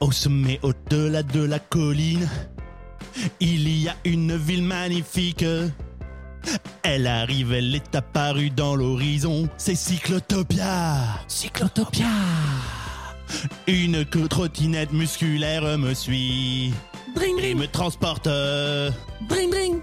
Au 0.04 0.12
sommet, 0.12 0.60
au-delà 0.62 1.22
de 1.22 1.42
la 1.42 1.58
colline, 1.58 2.28
il 3.40 3.66
y 3.82 3.88
a 3.88 3.96
une 4.04 4.36
ville 4.36 4.62
magnifique. 4.62 5.46
Elle 6.82 7.06
arrive, 7.06 7.54
elle 7.54 7.74
est 7.74 7.94
apparue 7.94 8.50
dans 8.50 8.74
l'horizon, 8.74 9.48
c'est 9.56 9.74
Cyclotopia. 9.74 10.98
Cyclotopia 11.26 12.04
Une 13.66 14.04
trottinette 14.04 14.92
musculaire 14.92 15.78
me 15.78 15.94
suit 15.94 16.74
Dring, 17.16 17.38
et 17.42 17.54
me 17.54 17.66
transporte. 17.66 18.28
dring, 18.28 19.50
dring, 19.50 19.80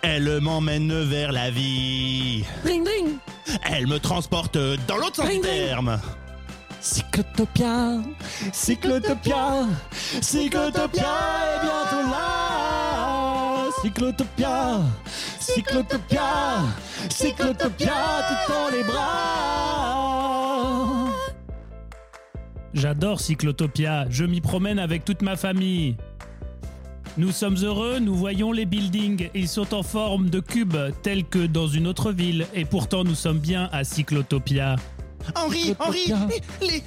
Elle 0.00 0.40
m'emmène 0.40 1.02
vers 1.02 1.30
la 1.30 1.50
vie. 1.50 2.42
dring, 2.64 2.84
dring. 2.84 3.18
Elle 3.70 3.86
me 3.86 3.98
transporte 3.98 4.56
dans 4.88 4.96
l'autre 4.96 5.16
sens 5.16 5.28
du 5.28 5.40
terme. 5.42 6.00
Cyclotopia, 6.82 8.02
Cyclotopia, 8.52 9.68
Cyclotopia 10.20 11.04
est 11.04 11.60
bientôt 11.62 12.10
là. 12.10 13.70
Cyclotopia, 13.80 14.80
Cyclotopia, 15.38 16.22
Cyclotopia, 17.08 17.94
tu 18.28 18.34
tends 18.52 18.70
les 18.72 18.82
bras. 18.82 19.92
J'adore 22.74 23.20
Cyclotopia, 23.20 24.06
je 24.10 24.24
m'y 24.24 24.40
promène 24.40 24.80
avec 24.80 25.04
toute 25.04 25.22
ma 25.22 25.36
famille. 25.36 25.96
Nous 27.16 27.30
sommes 27.30 27.58
heureux, 27.62 28.00
nous 28.00 28.16
voyons 28.16 28.50
les 28.50 28.64
buildings, 28.66 29.28
ils 29.34 29.48
sont 29.48 29.72
en 29.72 29.84
forme 29.84 30.30
de 30.30 30.40
cubes, 30.40 30.78
tels 31.02 31.24
que 31.26 31.46
dans 31.46 31.68
une 31.68 31.86
autre 31.86 32.10
ville, 32.10 32.46
et 32.54 32.64
pourtant 32.64 33.04
nous 33.04 33.14
sommes 33.14 33.38
bien 33.38 33.68
à 33.70 33.84
Cyclotopia. 33.84 34.74
Henri, 35.34 35.74
Henri, 35.78 36.12
les, 36.60 36.66
les, 36.68 36.82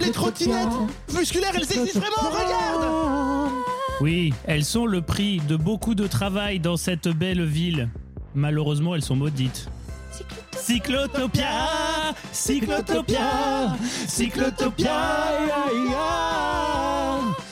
les 0.00 0.10
trottinettes 0.12 0.68
musculaires, 1.14 1.52
elles 1.54 1.62
existent 1.62 2.00
vraiment, 2.00 2.30
regarde 2.30 3.52
Oui, 4.00 4.32
elles 4.46 4.64
sont 4.64 4.86
le 4.86 5.02
prix 5.02 5.38
de 5.40 5.56
beaucoup 5.56 5.94
de 5.94 6.06
travail 6.06 6.60
dans 6.60 6.76
cette 6.76 7.08
belle 7.08 7.44
ville. 7.44 7.88
Malheureusement, 8.34 8.94
elles 8.94 9.02
sont 9.02 9.16
maudites. 9.16 9.68
Cyclotopia, 10.56 12.14
Cyclotopia, 12.32 13.76
Cyclotopia, 14.06 14.90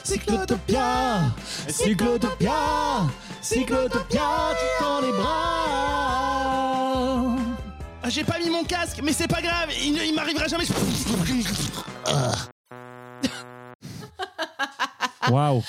Cyclotopia, 0.03 1.21
Cyclotopia, 1.67 2.53
Cyclotopia, 3.41 4.21
tu 4.59 4.83
tends 4.83 5.01
les 5.01 5.11
bras. 5.11 5.78
Ah, 8.09 8.11
J'ai 8.11 8.23
pas 8.23 8.39
mis 8.39 8.49
mon 8.49 8.63
casque, 8.63 9.01
mais 9.03 9.13
c'est 9.13 9.27
pas 9.27 9.39
grave, 9.39 9.69
il, 9.85 9.93
ne- 9.93 10.01
il 10.03 10.15
m'arrivera 10.15 10.47
jamais. 10.47 10.63
Waouh. 15.29 15.61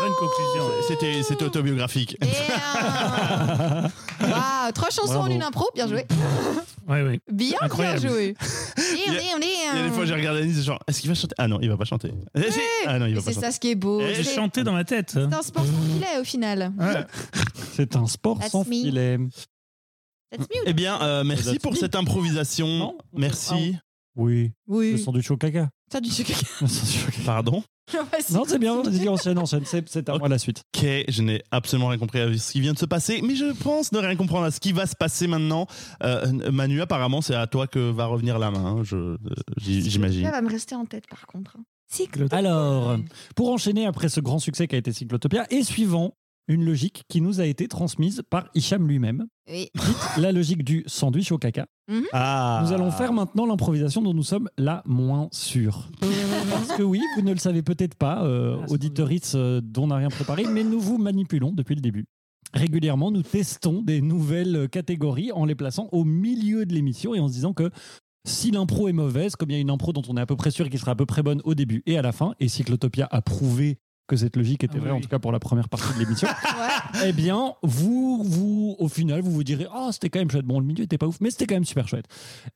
Bonne 0.00 0.12
conclusion. 0.18 0.68
C'était, 0.88 1.22
c'était 1.22 1.44
autobiographique. 1.44 2.16
Et, 2.20 2.26
euh, 2.26 3.88
Waouh, 4.20 4.72
trois 4.74 4.90
chansons 4.90 5.12
Bravo. 5.14 5.28
en 5.28 5.30
une 5.30 5.44
impro, 5.44 5.70
bien 5.76 5.86
joué. 5.86 6.04
Oui, 6.88 7.02
oui. 7.02 7.20
Bien, 7.30 7.56
Incroyable. 7.60 8.00
bien 8.00 8.10
joué. 8.10 8.34
Il 8.76 9.12
y 9.12 9.16
a- 9.16 9.20
Il 9.20 9.76
y 9.76 9.78
a 9.78 9.82
des 9.88 9.94
fois, 9.94 10.04
j'ai 10.04 10.14
regardé 10.14 10.42
Anis, 10.42 10.56
c'est 10.56 10.62
genre, 10.64 10.80
est-ce 10.88 11.00
qu'il 11.00 11.08
va 11.08 11.14
chanter? 11.14 11.36
Ah 11.38 11.46
non, 11.46 11.60
il 11.62 11.68
va 11.68 11.76
pas 11.76 11.84
chanter. 11.84 12.12
Eh, 12.34 12.50
si. 12.50 12.58
Ah 12.86 12.98
non, 12.98 13.06
il 13.06 13.10
Mais 13.14 13.20
va 13.20 13.22
pas 13.22 13.28
c'est 13.28 13.34
chanter. 13.34 13.46
ça 13.46 13.52
ce 13.52 13.60
qui 13.60 13.70
est 13.70 13.74
beau. 13.76 14.00
Eh, 14.00 14.12
J'ai 14.16 14.24
C'est 14.24 14.34
chanté 14.34 14.64
dans 14.64 14.72
ma 14.72 14.82
tête. 14.82 15.10
c'est 15.12 15.32
un 15.32 15.42
sport 15.42 15.64
sans 15.64 15.94
filet 15.94 16.18
au 16.20 16.24
final. 16.24 16.72
Ouais. 16.80 17.04
C'est 17.76 17.94
un 17.94 18.08
sport 18.08 18.40
That's 18.40 18.50
sans 18.50 18.64
me. 18.66 18.72
filet. 18.72 19.18
That's 20.32 20.48
me. 20.48 20.62
Eh 20.66 20.72
bien, 20.72 21.00
euh, 21.02 21.22
merci 21.24 21.44
That's 21.44 21.58
pour 21.58 21.72
me. 21.72 21.76
cette 21.76 21.94
improvisation. 21.94 22.66
Non 22.66 22.98
merci. 23.12 23.76
Oui, 24.16 24.52
le 24.68 24.74
Oui. 24.74 24.98
sandwich 24.98 25.30
au 25.30 25.36
caca. 25.36 25.68
Ça 25.90 26.00
du 26.00 26.10
sucre. 26.10 26.32
Le 26.60 26.66
sandwich 26.66 27.04
au 27.06 27.10
caca. 27.10 27.22
Pardon. 27.24 27.62
Non, 28.32 28.44
c'est 28.46 28.58
bien, 28.58 28.80
vas-y, 28.80 29.08
enchaîne, 29.08 29.38
enchaîne. 29.38 29.64
C'est 29.66 29.86
c'est 29.88 30.08
à 30.08 30.16
moi 30.16 30.28
la 30.28 30.38
suite. 30.38 30.62
Ok, 30.74 30.86
je 31.08 31.20
n'ai 31.22 31.42
absolument 31.50 31.88
rien 31.88 31.98
compris 31.98 32.20
à 32.20 32.38
ce 32.38 32.52
qui 32.52 32.60
vient 32.60 32.72
de 32.72 32.78
se 32.78 32.86
passer, 32.86 33.20
mais 33.22 33.34
je 33.34 33.52
pense 33.52 33.92
ne 33.92 33.98
rien 33.98 34.16
comprendre 34.16 34.44
à 34.44 34.50
ce 34.50 34.60
qui 34.60 34.72
va 34.72 34.86
se 34.86 34.94
passer 34.96 35.26
maintenant. 35.26 35.66
Euh, 36.02 36.50
Manu, 36.50 36.80
apparemment, 36.80 37.20
c'est 37.20 37.34
à 37.34 37.46
toi 37.46 37.66
que 37.66 37.90
va 37.90 38.06
revenir 38.06 38.38
la 38.38 38.50
main, 38.50 38.64
hein, 38.64 38.82
je- 38.84 38.96
euh, 38.96 39.18
j- 39.58 39.82
Ça 39.82 39.90
j'imagine. 39.90 40.22
va 40.30 40.40
me 40.40 40.48
rester 40.48 40.74
en 40.74 40.86
tête 40.86 41.06
par 41.08 41.26
contre. 41.26 41.56
hein. 41.58 41.64
Cycle. 41.90 42.26
Alors, 42.30 42.96
pour 43.36 43.50
enchaîner 43.52 43.84
après 43.84 44.08
ce 44.08 44.20
grand 44.20 44.38
succès 44.38 44.66
qu'a 44.68 44.78
été 44.78 44.92
Cyclotopia, 44.92 45.46
et 45.50 45.62
suivant 45.62 46.14
une 46.48 46.64
logique 46.64 47.04
qui 47.08 47.20
nous 47.20 47.40
a 47.40 47.46
été 47.46 47.68
transmise 47.68 48.22
par 48.28 48.48
Hicham 48.54 48.86
lui-même, 48.88 49.26
Oui. 49.50 49.68
la 50.18 50.32
logique 50.32 50.64
du 50.64 50.82
sandwich 50.86 51.30
au 51.32 51.38
caca. 51.38 51.66
Ah. 52.12 52.62
Nous 52.64 52.72
allons 52.72 52.90
faire 52.90 53.12
maintenant 53.12 53.46
l'improvisation 53.46 54.02
dont 54.02 54.14
nous 54.14 54.22
sommes 54.22 54.48
la 54.58 54.82
moins 54.86 55.28
sûrs. 55.32 55.88
Parce 56.50 56.76
que 56.76 56.82
oui, 56.82 57.00
vous 57.16 57.22
ne 57.22 57.32
le 57.32 57.38
savez 57.38 57.62
peut-être 57.62 57.94
pas, 57.94 58.24
euh, 58.24 58.56
Ah, 58.62 58.72
auditorice 58.72 59.32
euh, 59.34 59.60
dont 59.62 59.84
on 59.84 59.86
n'a 59.88 59.96
rien 59.96 60.08
préparé, 60.08 60.44
mais 60.50 60.64
nous 60.64 60.80
vous 60.80 60.98
manipulons 60.98 61.52
depuis 61.52 61.74
le 61.74 61.80
début. 61.80 62.06
Régulièrement, 62.54 63.10
nous 63.10 63.22
testons 63.22 63.80
des 63.82 64.00
nouvelles 64.02 64.68
catégories 64.70 65.32
en 65.32 65.44
les 65.44 65.54
plaçant 65.54 65.88
au 65.92 66.04
milieu 66.04 66.66
de 66.66 66.74
l'émission 66.74 67.14
et 67.14 67.20
en 67.20 67.28
se 67.28 67.32
disant 67.32 67.52
que 67.54 67.70
si 68.26 68.50
l'impro 68.50 68.88
est 68.88 68.92
mauvaise, 68.92 69.36
comme 69.36 69.50
il 69.50 69.54
y 69.54 69.56
a 69.56 69.60
une 69.60 69.70
impro 69.70 69.92
dont 69.92 70.02
on 70.08 70.16
est 70.16 70.20
à 70.20 70.26
peu 70.26 70.36
près 70.36 70.50
sûr 70.50 70.68
qu'elle 70.68 70.78
sera 70.80 70.92
à 70.92 70.96
peu 70.96 71.06
près 71.06 71.22
bonne 71.22 71.40
au 71.44 71.54
début 71.54 71.82
et 71.86 71.96
à 71.98 72.02
la 72.02 72.12
fin, 72.12 72.34
et 72.40 72.48
Cyclotopia 72.48 73.08
a 73.10 73.22
prouvé 73.22 73.78
que 74.12 74.16
cette 74.18 74.36
logique 74.36 74.62
était 74.62 74.74
Ah 74.76 74.80
vraie, 74.80 74.90
oui. 74.90 74.98
en 74.98 75.00
tout 75.00 75.08
cas 75.08 75.18
pour 75.18 75.32
la 75.32 75.38
première 75.40 75.68
partie 75.70 75.92
de 75.94 75.98
l'émission, 76.00 76.28
Ouais. 76.98 77.08
eh 77.08 77.12
bien, 77.14 77.54
vous, 77.62 78.22
vous, 78.22 78.76
au 78.78 78.88
final, 78.88 79.22
vous 79.22 79.30
vous 79.30 79.42
direz, 79.44 79.66
oh, 79.74 79.88
c'était 79.90 80.10
quand 80.10 80.18
même 80.18 80.30
chouette. 80.30 80.44
Bon, 80.44 80.60
le 80.60 80.66
milieu 80.66 80.84
était 80.84 80.98
pas 80.98 81.06
ouf, 81.06 81.16
mais 81.22 81.30
c'était 81.30 81.46
quand 81.46 81.54
même 81.54 81.64
super 81.64 81.88
chouette. 81.88 82.04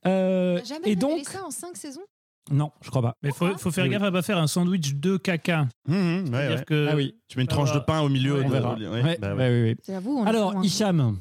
Euh, 0.07 0.61
Jamais 0.65 0.91
et 0.91 0.97
donc, 0.97 1.25
ça 1.25 1.45
en 1.47 1.51
cinq 1.51 1.77
saisons? 1.79 2.03
Non, 2.51 2.71
je 2.83 2.91
crois 2.91 3.01
pas. 3.03 3.15
Mais 3.23 3.31
faut, 3.33 3.57
faut 3.59 3.71
faire 3.71 3.85
Oui, 3.85 3.91
gaffe 3.91 4.03
à 4.03 4.13
pas 4.13 4.23
faire 4.23 4.39
un 4.39 4.47
sandwich 4.47 4.95
de 4.97 5.17
caca. 5.17 5.67
Mmh, 5.89 5.95
mmh, 5.95 6.35
ouais, 6.35 6.65
que 6.67 6.89
ah 6.91 6.95
oui, 6.95 7.17
Tu 7.29 7.39
mets 7.39 7.43
une 7.45 7.49
tranche 7.49 7.73
de 7.73 7.79
pain 7.81 8.01
au 8.03 8.09
milieu. 8.09 8.35
Ouais, 8.35 8.41
de- 8.43 8.45
on 8.45 8.51
verra. 8.51 8.75
ouais, 8.75 9.03
Ouais, 9.03 9.19
bah 9.21 9.35
ouais. 9.35 9.49
ouais, 9.49 9.63
oui, 9.63 9.71
oui. 9.71 9.77
J'avoue. 9.87 10.19
on 10.19 10.27
est 10.27 10.29
Alors. 10.29 10.65
Hicham, 10.65 11.19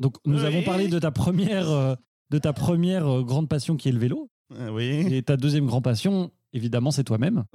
donc 0.00 0.16
nous 0.26 0.40
Oui. 0.40 0.46
avons 0.46 0.62
parlé 0.62 0.88
de 0.88 0.98
ta 0.98 1.10
première, 1.10 1.70
euh, 1.70 1.94
de 2.30 2.38
ta 2.38 2.52
première 2.52 3.06
euh, 3.06 3.22
grande 3.22 3.48
passion 3.48 3.76
qui 3.76 3.88
est 3.88 3.92
le 3.92 3.98
vélo, 3.98 4.28
Euh, 4.58 4.70
Oui. 4.70 5.06
et 5.14 5.22
ta 5.22 5.36
deuxième 5.36 5.66
grande 5.66 5.84
passion, 5.84 6.30
évidemment, 6.52 6.90
c'est 6.90 7.04
toi-même. 7.04 7.44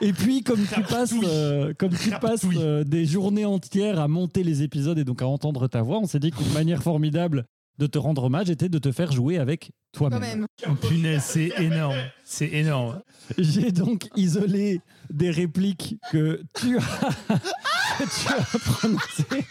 Et 0.00 0.12
puis, 0.12 0.42
comme 0.42 0.64
tu 0.66 0.80
passes, 0.82 1.14
euh, 1.22 1.74
comme 1.78 1.92
tu 1.94 2.10
passes 2.10 2.46
euh, 2.56 2.84
des 2.84 3.04
journées 3.04 3.44
entières 3.44 4.00
à 4.00 4.08
monter 4.08 4.42
les 4.42 4.62
épisodes 4.62 4.98
et 4.98 5.04
donc 5.04 5.20
à 5.22 5.26
entendre 5.26 5.68
ta 5.68 5.82
voix, 5.82 5.98
on 5.98 6.06
s'est 6.06 6.18
dit 6.18 6.30
qu'une 6.30 6.52
manière 6.52 6.82
formidable 6.82 7.44
de 7.78 7.86
te 7.86 7.98
rendre 7.98 8.24
hommage 8.24 8.48
était 8.48 8.70
de 8.70 8.78
te 8.78 8.90
faire 8.90 9.12
jouer 9.12 9.38
avec 9.38 9.70
toi-même. 9.92 10.20
même. 10.20 10.46
Oh, 10.66 10.74
punaise, 10.74 11.22
c'est 11.22 11.52
énorme. 11.58 11.96
C'est 12.24 12.48
énorme. 12.48 13.02
J'ai 13.36 13.70
donc 13.70 14.08
isolé 14.16 14.80
des 15.10 15.30
répliques 15.30 15.96
que 16.10 16.42
tu 16.54 16.78
as, 16.78 16.80
que 17.98 18.04
tu 18.04 18.32
as 18.32 18.58
prononcées, 18.58 19.44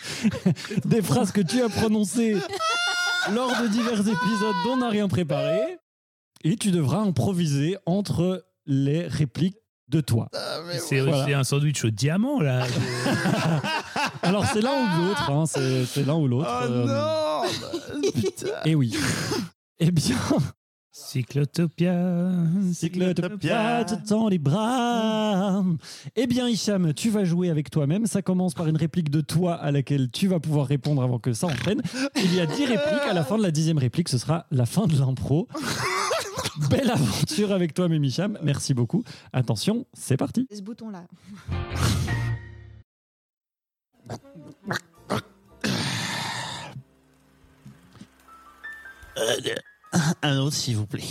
des 0.86 1.02
phrases 1.04 1.32
que 1.32 1.42
tu 1.42 1.62
as 1.62 1.70
prononcées 1.70 2.38
lors 3.34 3.62
de 3.62 3.68
divers 3.68 4.00
épisodes 4.00 4.56
dont 4.66 4.74
on 4.74 4.78
n'a 4.78 4.90
rien 4.90 5.08
préparé, 5.08 5.78
et 6.44 6.56
tu 6.58 6.72
devras 6.72 7.00
improviser 7.00 7.78
entre 7.86 8.46
les 8.66 9.08
répliques 9.08 9.58
de 9.88 10.02
toi. 10.02 10.30
C'est 10.80 11.00
Voilà. 11.00 11.26
c'est 11.26 11.34
un 11.34 11.44
sandwich 11.44 11.84
au 11.86 11.90
diamant, 11.90 12.40
là. 12.42 12.66
Alors 14.22 14.46
c'est 14.46 14.62
l'un 14.62 14.72
ou 14.72 15.06
l'autre, 15.06 15.30
hein, 15.30 15.46
c'est 15.46 15.86
c'est 15.86 16.04
l'un 16.06 16.16
ou 16.16 16.28
l'autre. 16.28 16.50
Oh 16.50 16.66
euh, 16.66 16.86
non 16.86 18.12
Putain. 18.12 18.48
Et 18.66 18.76
oui. 18.76 18.96
Eh 19.80 19.92
bien, 19.92 20.16
Cyclotopia. 20.98 22.32
Cyclotopia 22.72 23.84
te 23.84 23.96
tend 24.08 24.30
les 24.30 24.38
bras. 24.40 25.62
Eh 26.16 26.26
bien, 26.26 26.48
Hicham, 26.48 26.94
tu 26.94 27.10
vas 27.10 27.26
jouer 27.26 27.50
avec 27.50 27.70
toi-même. 27.70 28.06
Ça 28.06 28.22
commence 28.22 28.54
par 28.54 28.68
une 28.68 28.78
réplique 28.78 29.10
de 29.10 29.20
toi 29.20 29.56
à 29.56 29.72
laquelle 29.72 30.10
tu 30.10 30.30
vas 30.30 30.40
pouvoir 30.40 30.68
répondre 30.68 31.04
avant 31.04 31.20
que 31.20 31.34
ça 31.34 31.48
entraîne. 31.48 31.82
Il 32.16 32.34
y 32.34 32.40
a 32.40 32.46
dix 32.46 32.64
répliques. 32.64 33.10
À 33.10 33.14
la 33.14 33.26
fin 33.26 33.38
de 33.38 33.44
la 33.44 33.52
dixième 33.52 33.78
réplique, 33.78 34.08
ce 34.08 34.18
sera 34.18 34.46
la 34.52 34.66
fin 34.66 34.88
de 34.88 34.98
l'impro. 34.98 35.50
Belle 36.70 36.90
aventure 36.90 37.52
avec 37.52 37.74
toi, 37.74 37.90
même 37.90 38.06
Hicham. 38.06 38.40
Merci 38.42 38.74
beaucoup. 38.74 39.04
Attention, 39.34 39.86
c'est 39.92 40.16
parti. 40.16 40.48
Ce 40.50 40.62
bouton-là. 40.62 41.04
Un 50.22 50.38
autre, 50.40 50.56
s'il 50.56 50.76
vous 50.76 50.88
plaît. 50.88 51.04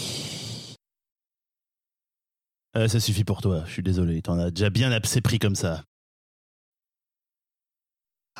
Euh, 2.77 2.89
ça 2.89 3.01
suffit 3.01 3.25
pour 3.25 3.41
toi, 3.41 3.65
je 3.67 3.73
suis 3.73 3.83
désolé. 3.83 4.21
T'en 4.21 4.39
as 4.39 4.51
déjà 4.51 4.69
bien 4.69 4.91
assez 4.93 5.21
pris 5.21 5.39
comme 5.39 5.55
ça. 5.55 5.85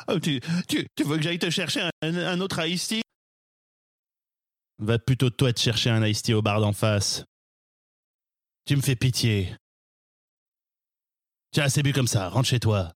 Oh, 0.07 0.19
tu, 0.19 0.41
tu, 0.67 0.85
tu 0.95 1.03
veux 1.03 1.17
que 1.17 1.23
j'aille 1.23 1.39
te 1.39 1.49
chercher 1.49 1.89
un, 2.01 2.15
un 2.15 2.41
autre 2.41 2.63
Ice 2.67 2.87
Tea? 2.89 3.01
Va 4.77 4.99
plutôt 4.99 5.29
toi 5.29 5.53
te 5.53 5.59
chercher 5.59 5.89
un 5.89 6.05
Ice 6.05 6.21
Tea 6.21 6.33
au 6.33 6.41
bar 6.41 6.59
d'en 6.59 6.73
face. 6.73 7.23
Tu 8.65 8.75
me 8.75 8.81
fais 8.81 8.95
pitié. 8.95 9.55
Tiens, 11.51 11.69
c'est 11.69 11.81
bu 11.81 11.93
comme 11.93 12.07
ça, 12.07 12.27
rentre 12.27 12.49
chez 12.49 12.59
toi. 12.59 12.91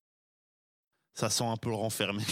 Ça 1.14 1.30
sent 1.30 1.46
un 1.46 1.56
peu 1.58 1.70
le 1.70 1.76
renfermé. 1.76 2.24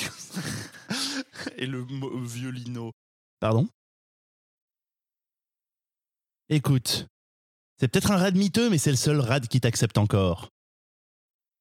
Et 1.58 1.66
le 1.66 1.86
violino. 2.26 2.92
Pardon? 3.40 3.68
Écoute, 6.50 7.08
c'est 7.78 7.90
peut-être 7.90 8.12
un 8.12 8.18
rad 8.18 8.36
miteux, 8.36 8.70
mais 8.70 8.78
c'est 8.78 8.92
le 8.92 8.98
seul 8.98 9.20
rad 9.20 9.48
qui 9.48 9.60
t'accepte 9.60 9.98
encore. 9.98 10.50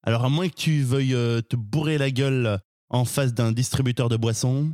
Alors 0.03 0.25
à 0.25 0.29
moins 0.29 0.49
que 0.49 0.55
tu 0.55 0.83
veuilles 0.83 1.15
euh, 1.15 1.43
te 1.43 1.57
bourrer 1.57 1.99
la 1.99 2.13
gueule 2.13 2.61
en 2.89 3.05
face 3.05 3.35
d'un 3.35 3.51
distributeur 3.51 4.09
de 4.09 4.17
boissons, 4.17 4.73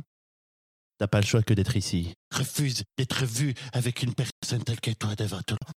t'as 0.99 1.07
pas 1.07 1.19
le 1.19 1.25
choix 1.25 1.41
que 1.41 1.55
d'être 1.55 1.75
ici. 1.75 2.13
Refuse 2.31 2.83
d'être 2.97 3.25
vu 3.25 3.55
avec 3.73 4.03
une 4.03 4.13
personne 4.13 4.63
telle 4.63 4.79
que 4.79 4.91
toi 4.91 5.15
devant 5.15 5.41
tout 5.41 5.55
le 5.59 5.65
monde. 5.65 5.73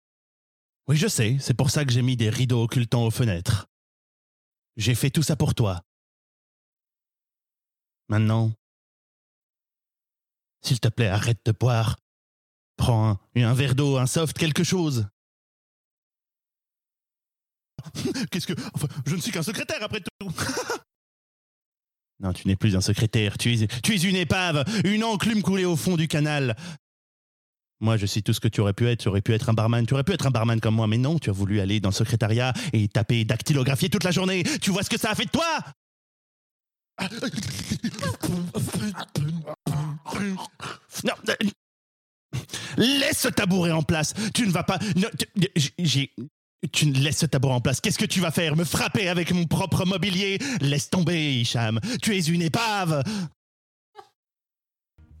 Oui, 0.88 0.96
je 0.96 1.06
sais, 1.06 1.38
c'est 1.40 1.54
pour 1.54 1.70
ça 1.70 1.84
que 1.84 1.92
j'ai 1.92 2.02
mis 2.02 2.16
des 2.16 2.28
rideaux 2.28 2.64
occultants 2.64 3.06
aux 3.06 3.12
fenêtres. 3.12 3.66
J'ai 4.76 4.96
fait 4.96 5.10
tout 5.10 5.22
ça 5.22 5.36
pour 5.36 5.54
toi. 5.54 5.80
Maintenant, 8.08 8.52
s'il 10.62 10.80
te 10.80 10.88
plaît, 10.88 11.08
arrête 11.08 11.40
de 11.44 11.52
boire. 11.52 11.96
Prends 12.76 13.18
un, 13.36 13.42
un 13.42 13.54
verre 13.54 13.74
d'eau, 13.74 13.96
un 13.98 14.06
soft, 14.06 14.36
quelque 14.36 14.64
chose. 14.64 15.06
Qu'est-ce 18.30 18.46
que... 18.46 18.54
Enfin, 18.74 18.88
je 19.06 19.16
ne 19.16 19.20
suis 19.20 19.30
qu'un 19.30 19.42
secrétaire 19.42 19.82
après 19.82 20.00
tout. 20.00 20.28
non, 22.20 22.32
tu 22.32 22.48
n'es 22.48 22.56
plus 22.56 22.76
un 22.76 22.80
secrétaire. 22.80 23.38
Tu 23.38 23.54
es, 23.54 23.66
tu 23.66 23.94
es 23.94 23.98
une 23.98 24.16
épave, 24.16 24.64
une 24.84 25.04
enclume 25.04 25.42
coulée 25.42 25.64
au 25.64 25.76
fond 25.76 25.96
du 25.96 26.08
canal. 26.08 26.56
Moi, 27.80 27.96
je 27.96 28.06
suis 28.06 28.22
tout 28.22 28.32
ce 28.32 28.40
que 28.40 28.48
tu 28.48 28.60
aurais 28.60 28.72
pu 28.72 28.88
être. 28.88 29.00
Tu 29.00 29.08
aurais 29.08 29.20
pu 29.20 29.34
être 29.34 29.50
un 29.50 29.54
barman. 29.54 29.84
Tu 29.84 29.94
aurais 29.94 30.04
pu 30.04 30.12
être 30.12 30.26
un 30.26 30.30
barman 30.30 30.60
comme 30.60 30.76
moi. 30.76 30.86
Mais 30.86 30.98
non, 30.98 31.18
tu 31.18 31.30
as 31.30 31.34
voulu 31.34 31.60
aller 31.60 31.80
dans 31.80 31.90
le 31.90 31.94
secrétariat 31.94 32.52
et 32.72 32.88
taper 32.88 33.24
dactylographier 33.24 33.90
toute 33.90 34.04
la 34.04 34.10
journée. 34.10 34.42
Tu 34.62 34.70
vois 34.70 34.82
ce 34.82 34.90
que 34.90 34.98
ça 34.98 35.10
a 35.10 35.14
fait 35.14 35.26
de 35.26 35.30
toi? 35.30 35.44
Non, 41.04 41.12
euh, 41.28 41.34
laisse 42.76 43.18
ce 43.20 43.28
tabouret 43.28 43.72
en 43.72 43.82
place. 43.82 44.14
Tu 44.34 44.46
ne 44.46 44.52
vas 44.52 44.62
pas. 44.64 44.78
tu- 44.78 45.70
j'ai. 45.78 46.10
Tu 46.72 46.86
ne 46.86 46.94
laisses 46.98 47.18
ce 47.18 47.26
tabouret 47.26 47.54
en 47.54 47.60
place. 47.60 47.80
Qu'est-ce 47.80 47.98
que 47.98 48.06
tu 48.06 48.20
vas 48.20 48.30
faire? 48.30 48.56
Me 48.56 48.64
frapper 48.64 49.08
avec 49.08 49.32
mon 49.32 49.44
propre 49.46 49.84
mobilier? 49.84 50.38
Laisse 50.62 50.88
tomber, 50.88 51.34
Hicham. 51.40 51.78
Tu 52.02 52.16
es 52.16 52.20
une 52.20 52.42
épave. 52.42 53.02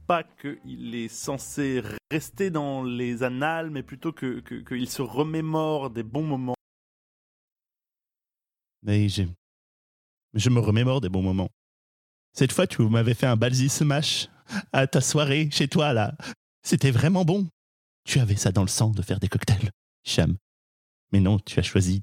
pas 0.06 0.22
qu'il 0.22 0.94
est 0.94 1.08
censé 1.08 1.82
rester 2.10 2.50
dans 2.50 2.82
les 2.84 3.22
annales, 3.22 3.70
mais 3.70 3.82
plutôt 3.82 4.12
que 4.12 4.40
que- 4.40 4.56
qu'il 4.56 4.88
se 4.90 5.00
remémore 5.00 5.88
des 5.90 6.02
bons 6.02 6.22
moments. 6.24 6.54
Mais 8.82 9.08
j'ai- 9.08 9.28
je 10.34 10.50
me 10.50 10.60
remémore 10.60 11.00
des 11.00 11.08
bons 11.08 11.22
moments. 11.22 11.48
Cette 12.34 12.52
fois, 12.52 12.66
tu 12.66 12.82
m'avais 12.82 13.14
fait 13.14 13.26
un 13.26 13.36
balzi 13.36 13.68
smash 13.70 14.28
à 14.72 14.86
ta 14.86 15.00
soirée 15.00 15.48
chez 15.50 15.68
toi, 15.68 15.92
là. 15.94 16.14
C'était 16.64 16.90
vraiment 16.90 17.24
bon. 17.24 17.48
Tu 18.04 18.18
avais 18.18 18.36
ça 18.36 18.50
dans 18.52 18.62
le 18.62 18.68
sang 18.68 18.90
de 18.90 19.02
faire 19.02 19.20
des 19.20 19.28
cocktails, 19.28 19.70
Hicham. 20.04 20.36
Mais 21.12 21.20
non, 21.20 21.38
tu 21.38 21.58
as 21.58 21.62
choisi 21.62 22.02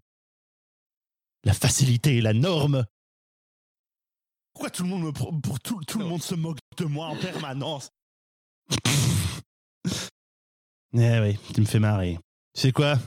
la 1.43 1.53
facilité, 1.53 2.21
la 2.21 2.33
norme. 2.33 2.85
Pourquoi 4.53 4.69
tout 4.69 4.83
le 4.83 4.89
monde 4.89 5.03
me 5.03 5.11
pro- 5.11 5.31
pour 5.39 5.59
tout, 5.59 5.81
tout 5.85 5.99
le 5.99 6.05
monde 6.05 6.21
se 6.21 6.35
moque 6.35 6.59
de 6.77 6.85
moi 6.85 7.07
en 7.07 7.17
permanence? 7.17 7.89
Eh 10.93 11.19
oui, 11.21 11.39
tu 11.53 11.61
me 11.61 11.65
fais 11.65 11.79
marrer. 11.79 12.19
Tu 12.53 12.61
sais 12.63 12.71
quoi? 12.73 12.97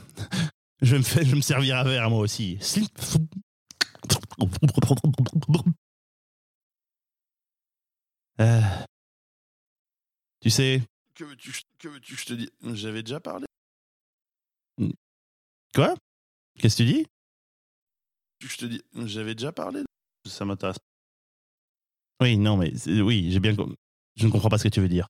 Je 0.81 0.93
vais 0.93 0.97
me 0.97 1.03
faire, 1.03 1.23
je 1.23 1.29
vais 1.29 1.35
me 1.35 1.41
servir 1.41 1.77
à 1.77 1.83
verre 1.83 2.09
moi 2.09 2.17
aussi. 2.19 2.57
Slip. 2.59 2.89
Euh, 8.41 8.61
tu 10.41 10.49
sais. 10.49 10.81
Que 11.15 11.23
veux-tu 11.23 11.53
que 11.79 11.87
veux-tu 11.87 12.15
que 12.15 12.21
je 12.21 12.25
te 12.25 12.33
dise? 12.33 12.51
J'avais 12.61 13.01
déjà 13.01 13.21
parlé. 13.21 13.45
Quoi? 15.73 15.95
Qu'est-ce 16.59 16.77
que 16.77 16.83
tu 16.83 16.93
dis? 16.93 17.05
Je 18.41 18.57
te 18.57 18.65
dis 18.65 18.81
J'avais 19.05 19.33
déjà 19.33 19.51
parlé. 19.53 19.83
Ça 20.25 20.43
m'intéresse. 20.43 20.77
Oui, 22.21 22.37
non, 22.37 22.57
mais 22.57 22.73
oui, 23.01 23.31
j'ai 23.31 23.39
bien. 23.39 23.55
Je 24.15 24.25
ne 24.25 24.31
comprends 24.31 24.49
pas 24.49 24.57
ce 24.57 24.65
que 24.65 24.69
tu 24.69 24.81
veux 24.81 24.89
dire. 24.89 25.07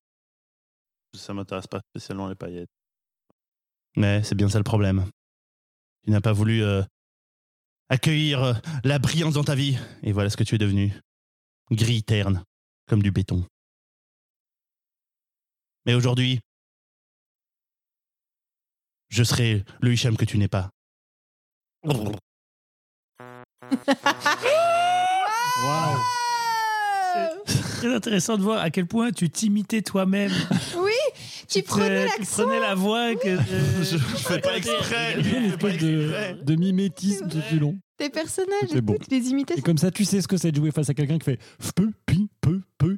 Ça 1.13 1.33
m'intéresse 1.33 1.67
pas 1.67 1.81
spécialement 1.91 2.27
les 2.27 2.35
paillettes. 2.35 2.69
Mais 3.95 4.23
c'est 4.23 4.35
bien 4.35 4.49
ça 4.49 4.57
le 4.59 4.63
problème. 4.63 5.09
Tu 6.03 6.11
n'as 6.11 6.21
pas 6.21 6.33
voulu 6.33 6.63
euh, 6.63 6.83
accueillir 7.89 8.43
euh, 8.43 8.53
la 8.83 8.99
brillance 8.99 9.35
dans 9.35 9.43
ta 9.43 9.55
vie. 9.55 9.77
Et 10.03 10.11
voilà 10.11 10.29
ce 10.29 10.37
que 10.37 10.43
tu 10.43 10.55
es 10.55 10.59
devenu. 10.59 10.93
Gris 11.71 12.03
terne, 12.03 12.43
comme 12.87 13.01
du 13.01 13.11
béton. 13.11 13.45
Mais 15.85 15.93
aujourd'hui, 15.93 16.39
je 19.09 19.23
serai 19.23 19.63
le 19.81 19.93
Hicham 19.93 20.17
que 20.17 20.25
tu 20.25 20.37
n'es 20.37 20.47
pas. 20.47 20.69
Waouh. 25.63 25.99
Très 27.45 27.93
intéressant 27.93 28.37
de 28.37 28.41
voir 28.43 28.61
à 28.61 28.69
quel 28.71 28.87
point 28.87 29.11
tu 29.11 29.29
t'imitais 29.29 29.81
toi-même. 29.81 30.31
Oui, 30.77 30.91
tu 31.47 31.61
prenais 31.61 32.07
Tu 32.17 32.23
prenais 32.25 32.59
la 32.59 32.73
voix 32.75 33.15
que. 33.15 33.29
euh, 33.29 33.83
Je- 33.83 33.97
je 33.97 33.97
fais 33.97 34.39
pas 34.39 34.57
exprès. 34.57 35.15
Il 35.19 35.31
y 35.31 35.35
a 35.35 35.39
une 35.39 35.45
espèce 35.51 35.77
de, 35.77 36.55
mimétisme 36.55 37.29
tout 37.29 37.41
du 37.49 37.59
long. 37.59 37.77
Tes 37.97 38.09
personnages, 38.09 38.69
C'est 38.69 38.77
et 38.77 38.81
bon. 38.81 38.97
tu 38.97 39.09
les 39.09 39.29
imitais. 39.29 39.53
Et 39.57 39.61
comme 39.61 39.77
ça, 39.77 39.91
tu 39.91 40.03
sais 40.03 40.21
ce 40.21 40.27
que 40.27 40.35
c'est 40.37 40.51
de 40.51 40.57
jouer 40.57 40.71
face 40.71 40.89
à 40.89 40.93
quelqu'un 40.93 41.17
qui 41.17 41.25
fait 41.25 41.39
peu, 41.75 41.91
pi, 42.05 42.27
peu, 42.41 42.61
peu. 42.77 42.97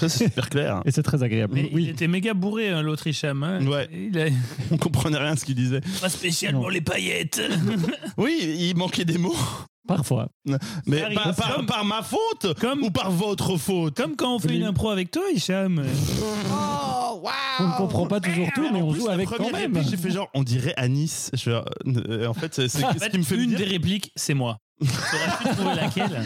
Ça, 0.00 0.08
c'est 0.08 0.24
super 0.24 0.48
clair. 0.48 0.80
Et 0.84 0.90
c'est 0.90 1.02
très 1.02 1.22
agréable. 1.22 1.52
Mais 1.54 1.68
il 1.72 1.88
était 1.90 2.08
méga 2.08 2.32
bourré, 2.34 2.70
hein, 2.70 2.82
l'autre 2.82 3.06
Hicham. 3.06 3.42
hein. 3.42 3.64
Ouais. 3.66 3.88
Il 3.92 4.18
a 4.18 4.26
On 4.70 4.76
comprenait 4.78 5.18
rien 5.18 5.32
à 5.32 5.36
ce 5.36 5.44
qu'il 5.44 5.54
disait. 5.54 5.80
pas 6.00 6.08
spécialement 6.08 6.62
Non. 6.62 6.68
les 6.68 6.80
paillettes. 6.80 7.40
Oui, 8.16 8.56
il 8.58 8.76
manquait 8.76 9.04
des 9.04 9.18
mots. 9.18 9.36
Parfois. 9.86 10.28
Mais 10.86 11.02
par, 11.14 11.34
par- 11.34 11.56
Comme- 11.56 11.66
par 11.66 11.84
ma 11.84 12.02
faute 12.02 12.54
Comme- 12.60 12.84
ou 12.84 12.90
par 12.90 13.10
votre 13.10 13.56
faute? 13.56 13.96
Comme 13.96 14.14
quand 14.16 14.36
on 14.36 14.38
fait 14.38 14.54
une 14.56 14.64
impro 14.64 14.90
avec 14.90 15.10
toi, 15.10 15.22
Hicham. 15.34 15.82
Oh, 16.50 17.20
waouh 17.22 17.32
On 17.60 17.68
ne 17.68 17.76
comprend 17.76 18.06
pas 18.06 18.20
toujours 18.20 18.48
tout, 18.54 18.68
mais 18.72 18.80
on 18.80 18.92
plus, 18.92 19.00
joue 19.00 19.08
avec 19.08 19.28
quand 19.28 19.50
même. 19.52 19.82
J'ai 19.88 19.96
fait 19.96 20.10
genre, 20.10 20.28
on 20.34 20.42
dirait 20.44 20.72
Anis. 20.76 21.30
Je 21.34 21.38
fais, 21.42 21.50
euh, 22.08 22.26
en 22.28 22.34
fait, 22.34 22.54
c'est 22.54 22.68
ce 22.68 23.08
qui 23.10 23.18
me 23.18 23.24
fait 23.24 23.34
une 23.36 23.48
dire. 23.50 23.58
des 23.58 23.64
répliques, 23.64 24.12
c'est 24.16 24.34
moi. 24.34 24.58
T'aurais 24.80 25.38
pu 25.50 25.56
trouver 25.56 25.74
laquelle 25.74 26.24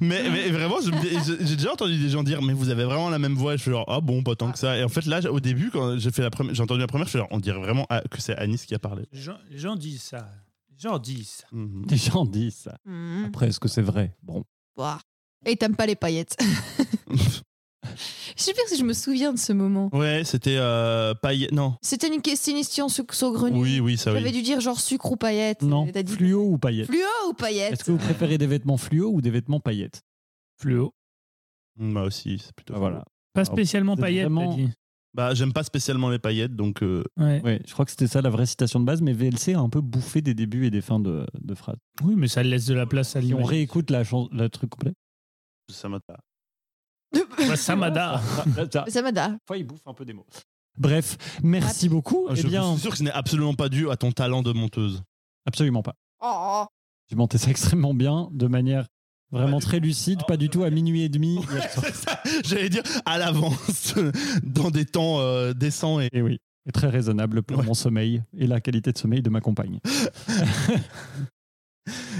mais, 0.00 0.28
mais 0.30 0.50
vraiment, 0.50 0.76
j'ai 0.80 1.56
déjà 1.56 1.72
entendu 1.72 1.98
des 1.98 2.08
gens 2.08 2.22
dire, 2.22 2.42
mais 2.42 2.52
vous 2.52 2.68
avez 2.70 2.84
vraiment 2.84 3.10
la 3.10 3.18
même 3.18 3.34
voix. 3.34 3.56
Je 3.56 3.62
fais 3.62 3.70
genre, 3.70 3.84
ah 3.88 4.00
bon, 4.00 4.22
pas 4.22 4.34
tant 4.36 4.50
que 4.52 4.58
ça. 4.58 4.76
Et 4.78 4.84
en 4.84 4.88
fait, 4.88 5.06
là, 5.06 5.20
au 5.30 5.40
début, 5.40 5.70
quand 5.70 5.98
j'ai 5.98 6.10
fait 6.10 6.22
la 6.22 6.30
première, 6.30 6.54
j'ai 6.54 6.62
entendu 6.62 6.80
la 6.80 6.86
première, 6.86 7.06
je 7.06 7.12
fais 7.12 7.18
genre, 7.18 7.28
on 7.30 7.38
dirait 7.40 7.58
vraiment 7.58 7.86
ah, 7.90 8.02
que 8.10 8.20
c'est 8.20 8.36
Anis 8.36 8.64
qui 8.64 8.74
a 8.74 8.78
parlé. 8.78 9.04
Les 9.12 9.20
gens, 9.20 9.36
les 9.50 9.58
gens 9.58 9.76
disent 9.76 10.02
ça. 10.02 10.28
Les 10.70 10.78
gens 10.78 10.98
disent 10.98 11.28
ça. 11.28 11.46
Mhm. 11.52 11.84
Les 11.90 11.96
gens 11.96 12.24
disent 12.24 12.56
ça. 12.56 12.76
Hmm, 12.84 13.24
Après, 13.26 13.48
est-ce 13.48 13.60
que 13.60 13.68
c'est 13.68 13.82
vrai? 13.82 14.14
Bon. 14.22 14.44
bah. 14.76 14.98
Et 15.44 15.56
t'aimes 15.56 15.74
pas 15.76 15.86
les 15.86 15.96
paillettes. 15.96 16.36
Je 18.36 18.42
sais 18.42 18.52
pas 18.54 18.60
si 18.68 18.76
je 18.76 18.84
me 18.84 18.92
souviens 18.92 19.32
de 19.32 19.38
ce 19.38 19.52
moment. 19.52 19.90
Ouais, 19.92 20.22
c'était 20.24 20.56
euh, 20.56 21.14
paille. 21.14 21.48
Non. 21.52 21.74
C'était 21.82 22.08
une 22.14 22.22
question 22.22 22.88
sucre 22.88 23.14
saugrenu. 23.14 23.58
Oui, 23.58 23.80
oui, 23.80 23.96
ça 23.98 24.12
J'avais 24.12 24.26
oui. 24.26 24.32
dû 24.32 24.42
dire 24.42 24.60
genre 24.60 24.78
sucre 24.80 25.10
ou 25.12 25.16
paillettes. 25.16 25.62
Non. 25.62 25.86
T'as 25.92 26.02
dit 26.02 26.12
Fluo 26.12 26.42
ou 26.44 26.58
paillettes 26.58 26.86
fluo 26.86 27.02
ou 27.28 27.32
paillettes 27.34 27.72
Est-ce 27.72 27.84
que 27.84 27.90
vous 27.92 27.98
préférez 27.98 28.38
des 28.38 28.46
vêtements 28.46 28.76
fluo 28.76 29.10
ou 29.12 29.20
des 29.20 29.30
vêtements 29.30 29.60
paillettes? 29.60 30.02
Fluo. 30.60 30.94
Moi 31.76 32.02
aussi, 32.02 32.38
c'est 32.38 32.54
plutôt. 32.54 32.74
Ah, 32.76 32.78
Voilà. 32.78 33.04
Pas 33.34 33.44
spécialement 33.44 33.96
c'est 33.96 34.02
paillettes, 34.02 34.24
vraiment- 34.30 34.50
t'as 34.50 34.62
dit. 34.62 34.68
Bah, 35.14 35.34
j'aime 35.34 35.52
pas 35.52 35.62
spécialement 35.62 36.08
les 36.08 36.18
paillettes, 36.18 36.54
donc. 36.56 36.82
euh, 36.82 37.02
Ouais. 37.18 37.42
Ouais, 37.42 37.60
je 37.66 37.72
crois 37.74 37.84
que 37.84 37.90
c'était 37.90 38.06
ça 38.06 38.22
la 38.22 38.30
vraie 38.30 38.46
citation 38.46 38.80
de 38.80 38.86
base, 38.86 39.02
mais 39.02 39.12
VLC 39.12 39.52
a 39.54 39.58
un 39.60 39.68
peu 39.68 39.80
bouffé 39.82 40.22
des 40.22 40.32
débuts 40.32 40.64
et 40.66 40.70
des 40.70 40.80
fins 40.80 41.00
de, 41.00 41.26
de 41.38 41.54
phrases. 41.54 41.76
Oui, 42.02 42.14
mais 42.16 42.28
ça 42.28 42.42
laisse 42.42 42.64
de 42.64 42.72
la 42.74 42.86
place 42.86 43.14
à 43.16 43.20
Si 43.20 43.26
on 43.26 43.36
l'image. 43.38 43.46
réécoute 43.50 43.90
la 43.90 44.04
chan- 44.04 44.28
le 44.32 44.48
truc 44.48 44.70
complet. 44.70 44.92
ça 45.70 45.88
m'a. 45.90 45.98
Bah, 46.08 46.16
Samada. 47.56 48.20
Samada. 48.88 49.36
Fois, 49.46 49.56
il 49.58 49.64
bouffe 49.64 49.86
un 49.86 49.94
peu 49.94 50.04
des 50.04 50.12
mots. 50.12 50.26
Bref, 50.78 51.16
merci 51.42 51.88
beaucoup. 51.88 52.26
Ah, 52.28 52.32
eh 52.36 52.40
je 52.40 52.46
bien, 52.48 52.72
suis 52.72 52.80
sûr 52.82 52.90
que 52.92 52.96
ce 52.98 53.02
n'est 53.02 53.10
absolument 53.10 53.54
pas 53.54 53.68
dû 53.68 53.90
à 53.90 53.96
ton 53.96 54.10
talent 54.12 54.42
de 54.42 54.52
monteuse. 54.52 55.02
absolument 55.46 55.82
pas. 55.82 55.94
Oh. 56.22 56.64
J'ai 57.10 57.16
monté 57.16 57.36
ça 57.36 57.50
extrêmement 57.50 57.92
bien, 57.94 58.28
de 58.32 58.46
manière 58.46 58.86
vraiment 59.30 59.56
Ouais, 59.56 59.62
très 59.62 59.80
lucide, 59.80 60.20
pas 60.26 60.36
du 60.38 60.48
tout 60.48 60.62
à 60.62 60.70
minuit 60.70 61.02
et 61.02 61.08
demi. 61.10 61.40
C'est 61.68 61.94
ça, 61.94 62.22
J'allais 62.44 62.68
dire 62.70 62.82
à 63.04 63.18
l'avance, 63.18 63.94
dans 64.42 64.70
des 64.70 64.86
temps 64.86 65.20
euh, 65.20 65.52
décents 65.52 66.00
et. 66.00 66.08
Et 66.12 66.22
oui, 66.22 66.38
et 66.66 66.72
très 66.72 66.88
raisonnable 66.88 67.42
pour 67.42 67.58
Ouais. 67.58 67.64
mon 67.66 67.74
sommeil 67.74 68.22
et 68.38 68.46
la 68.46 68.60
qualité 68.60 68.92
de 68.92 68.98
sommeil 68.98 69.20
de 69.20 69.28
ma 69.30 69.40
compagne. 69.40 69.78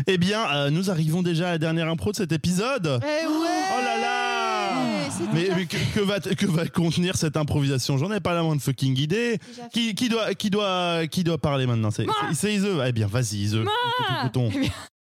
Eh 0.08 0.18
bien, 0.18 0.44
euh, 0.52 0.70
nous 0.70 0.90
arrivons 0.90 1.22
déjà 1.22 1.48
à 1.48 1.50
la 1.52 1.58
dernière 1.58 1.88
impro 1.88 2.10
de 2.10 2.16
cet 2.16 2.32
épisode. 2.32 2.98
Eh 3.02 3.26
ouais 3.26 3.62
Oh 3.78 3.80
là 3.82 4.00
là 4.00 4.21
Mais, 5.32 5.66
que, 5.66 5.76
que 5.94 6.00
va, 6.00 6.20
que 6.20 6.46
va 6.46 6.66
contenir 6.66 7.16
cette 7.16 7.36
improvisation 7.36 7.98
J'en 7.98 8.12
ai 8.12 8.20
pas 8.20 8.34
la 8.34 8.42
moindre 8.42 8.62
fucking 8.62 8.98
idée. 8.98 9.38
Qui, 9.72 9.94
qui 9.94 10.08
doit, 10.08 10.34
qui, 10.34 10.50
doit, 10.50 11.06
qui 11.06 11.24
doit 11.24 11.38
parler 11.38 11.66
maintenant 11.66 11.90
C'est 11.90 12.06
c'est- 12.30 12.34
c'est 12.34 12.54
Ise 12.54 12.66
Eh 12.86 12.92
bien, 12.92 13.06
vas-y, 13.06 13.36
Ise. 13.42 13.58
Écoutons. 14.20 14.50
Eh 14.54 14.58
bien, 14.60 14.70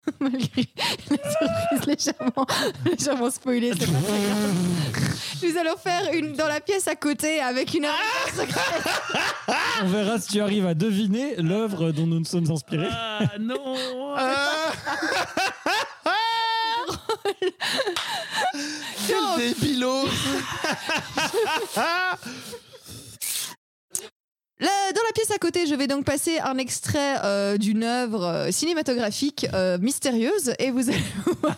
malgré 0.20 0.66
la 0.76 1.16
surprise 1.30 1.86
légèrement, 1.86 2.46
légèrement 2.84 3.30
spoilée, 3.30 3.72
c'est 3.78 3.86
pas 3.90 3.98
très 4.00 4.20
grave. 4.20 4.54
Nous 5.42 5.58
allons 5.58 5.76
faire 5.82 6.12
une 6.12 6.32
dans 6.34 6.46
la 6.48 6.60
pièce 6.60 6.86
à 6.88 6.94
côté 6.96 7.40
avec 7.40 7.72
une 7.74 7.84
arme 7.86 7.94
secrète. 8.36 8.84
On 9.82 9.86
verra 9.88 10.18
si 10.20 10.28
tu 10.32 10.40
arrives 10.40 10.66
à 10.66 10.74
deviner 10.74 11.36
l'œuvre 11.36 11.90
dont 11.92 12.06
nous 12.06 12.18
nous 12.18 12.24
sommes 12.26 12.50
inspirés. 12.50 12.88
Ah 12.90 13.20
non 13.40 13.76
Ah 14.16 14.72
Quel 19.06 19.24
débilos 19.38 20.08
là, 24.60 24.92
dans 24.94 25.02
la 25.02 25.12
pièce 25.14 25.30
à 25.30 25.38
côté, 25.38 25.66
je 25.66 25.74
vais 25.74 25.86
donc 25.86 26.04
passer 26.04 26.38
un 26.38 26.58
extrait 26.58 27.16
euh, 27.24 27.56
d'une 27.56 27.82
œuvre 27.84 28.24
euh, 28.24 28.50
cinématographique 28.50 29.46
euh, 29.52 29.78
mystérieuse 29.78 30.52
et 30.58 30.70
vous 30.70 30.88
allez 30.88 31.02
voir 31.42 31.56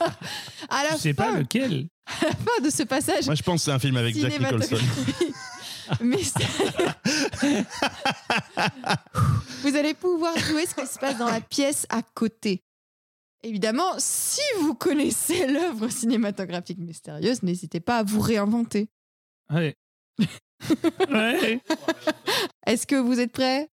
à 0.68 0.84
la 0.84 0.92
Je 0.92 0.96
sais 0.96 1.12
fin, 1.14 1.32
pas 1.32 1.38
lequel. 1.38 1.88
à 2.06 2.26
la 2.26 2.32
fin 2.32 2.62
de 2.64 2.70
ce 2.70 2.84
passage 2.84 3.26
Moi, 3.26 3.34
je 3.34 3.42
pense 3.42 3.60
que 3.60 3.64
c'est 3.66 3.72
un 3.72 3.78
film 3.78 3.96
avec 3.96 4.16
Jack 4.16 4.38
Nicholson. 4.38 4.76
vous 9.62 9.76
allez 9.76 9.94
pouvoir 9.94 10.36
jouer 10.38 10.66
ce 10.66 10.74
qui 10.74 10.86
se 10.86 10.98
passe 10.98 11.16
dans 11.18 11.30
la 11.30 11.40
pièce 11.40 11.86
à 11.90 12.02
côté. 12.02 12.65
Évidemment, 13.42 13.94
si 13.98 14.42
vous 14.60 14.74
connaissez 14.74 15.46
l'œuvre 15.52 15.88
cinématographique 15.88 16.78
mystérieuse, 16.78 17.42
n'hésitez 17.42 17.80
pas 17.80 17.98
à 17.98 18.02
vous 18.02 18.20
réinventer. 18.20 18.88
Ouais. 19.50 19.76
ouais. 21.10 21.60
Est-ce 22.66 22.86
que 22.86 22.96
vous 22.96 23.20
êtes 23.20 23.32
prêts? 23.32 23.68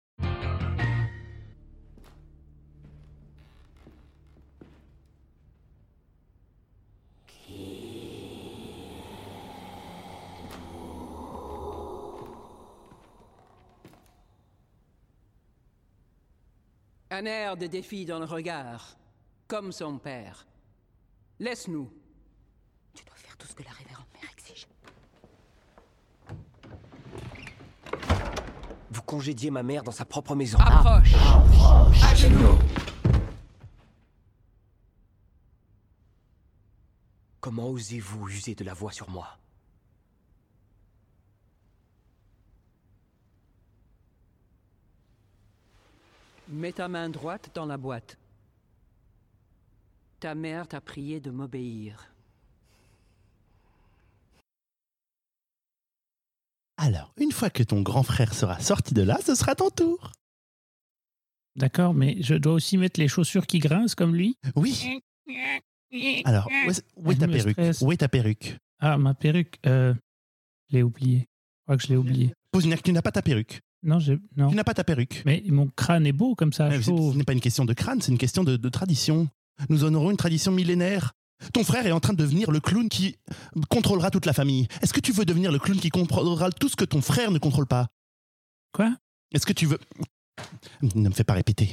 Un 17.13 17.25
air 17.25 17.57
de 17.57 17.67
défi 17.67 18.05
dans 18.05 18.19
le 18.19 18.25
regard, 18.25 18.95
comme 19.51 19.73
son 19.73 19.97
père. 19.97 20.47
Laisse-nous. 21.37 21.91
Tu 22.93 23.03
dois 23.03 23.15
faire 23.15 23.35
tout 23.35 23.45
ce 23.45 23.53
que 23.53 23.63
la 23.63 23.71
révérende 23.71 24.05
mère 24.13 24.31
exige. 24.31 24.65
Vous 28.91 29.01
congédiez 29.01 29.51
ma 29.51 29.61
mère 29.61 29.83
dans 29.83 29.91
sa 29.91 30.05
propre 30.05 30.35
maison. 30.35 30.57
Approche. 30.57 31.15
À 32.01 32.15
genoux. 32.15 32.57
Comment 37.41 37.67
osez-vous 37.71 38.29
user 38.29 38.55
de 38.55 38.63
la 38.63 38.73
voix 38.73 38.93
sur 38.93 39.09
moi? 39.09 39.37
Mets 46.47 46.71
ta 46.71 46.87
main 46.87 47.09
droite 47.09 47.51
dans 47.53 47.65
la 47.65 47.75
boîte. 47.75 48.17
Ta 50.21 50.35
mère 50.35 50.67
t'a 50.67 50.79
prié 50.79 51.19
de 51.19 51.31
m'obéir. 51.31 52.13
Alors, 56.77 57.11
une 57.17 57.31
fois 57.31 57.49
que 57.49 57.63
ton 57.63 57.81
grand 57.81 58.03
frère 58.03 58.35
sera 58.35 58.59
sorti 58.59 58.93
de 58.93 59.01
là, 59.01 59.17
ce 59.25 59.33
sera 59.33 59.55
ton 59.55 59.71
tour. 59.71 60.11
D'accord, 61.55 61.95
mais 61.95 62.21
je 62.21 62.35
dois 62.35 62.53
aussi 62.53 62.77
mettre 62.77 62.99
les 62.99 63.07
chaussures 63.07 63.47
qui 63.47 63.57
grincent 63.57 63.95
comme 63.95 64.15
lui? 64.15 64.37
Oui. 64.55 65.01
Alors, 66.23 66.47
où 66.67 66.69
est, 66.69 66.85
où 66.97 67.11
est 67.11 67.15
Je 67.15 67.19
ta 67.19 67.27
perruque? 67.27 67.51
stresse. 67.53 67.81
Où 67.81 67.91
est 67.91 67.97
ta 67.97 68.07
perruque? 68.07 68.57
Ah, 68.79 68.99
ma 68.99 69.15
perruque, 69.15 69.57
euh, 69.65 69.95
je 70.69 70.75
l'ai 70.75 70.83
oubliée. 70.83 71.21
Je 71.21 71.63
crois 71.65 71.77
que 71.77 71.83
je 71.83 71.87
l'ai 71.87 71.97
oubliée. 71.97 72.31
Posinac, 72.51 72.83
tu 72.83 72.93
n'as 72.93 73.01
pas 73.01 73.11
ta 73.11 73.23
perruque? 73.23 73.59
Non, 73.81 73.97
j'ai 73.97 74.19
non. 74.37 74.51
Tu 74.51 74.55
n'as 74.55 74.63
pas 74.63 74.75
ta 74.75 74.83
perruque? 74.83 75.23
Mais 75.25 75.41
mon 75.47 75.67
crâne 75.67 76.05
est 76.05 76.11
beau 76.13 76.35
comme 76.35 76.53
ça, 76.53 76.69
chauve. 76.79 77.13
ce 77.13 77.17
n'est 77.17 77.23
pas 77.23 77.33
une 77.33 77.41
question 77.41 77.65
de 77.65 77.73
crâne, 77.73 78.01
c'est 78.01 78.11
une 78.11 78.19
question 78.19 78.43
de, 78.43 78.55
de 78.55 78.69
tradition. 78.69 79.27
Nous 79.69 79.83
honorons 79.83 80.11
une 80.11 80.17
tradition 80.17 80.51
millénaire. 80.51 81.13
Ton 81.53 81.63
frère 81.63 81.87
est 81.87 81.91
en 81.91 81.99
train 81.99 82.13
de 82.13 82.19
devenir 82.19 82.51
le 82.51 82.59
clown 82.59 82.87
qui 82.87 83.17
contrôlera 83.69 84.11
toute 84.11 84.25
la 84.27 84.33
famille. 84.33 84.67
Est-ce 84.81 84.93
que 84.93 84.99
tu 84.99 85.11
veux 85.11 85.25
devenir 85.25 85.51
le 85.51 85.57
clown 85.59 85.79
qui 85.79 85.89
contrôlera 85.89 86.51
tout 86.51 86.69
ce 86.69 86.75
que 86.75 86.85
ton 86.85 87.01
frère 87.01 87.31
ne 87.31 87.39
contrôle 87.39 87.65
pas? 87.65 87.87
Quoi? 88.73 88.95
Est-ce 89.33 89.45
que 89.45 89.53
tu 89.53 89.65
veux... 89.65 89.79
Ne 90.81 91.09
me 91.09 91.13
fais 91.13 91.23
pas 91.23 91.33
répéter. 91.33 91.69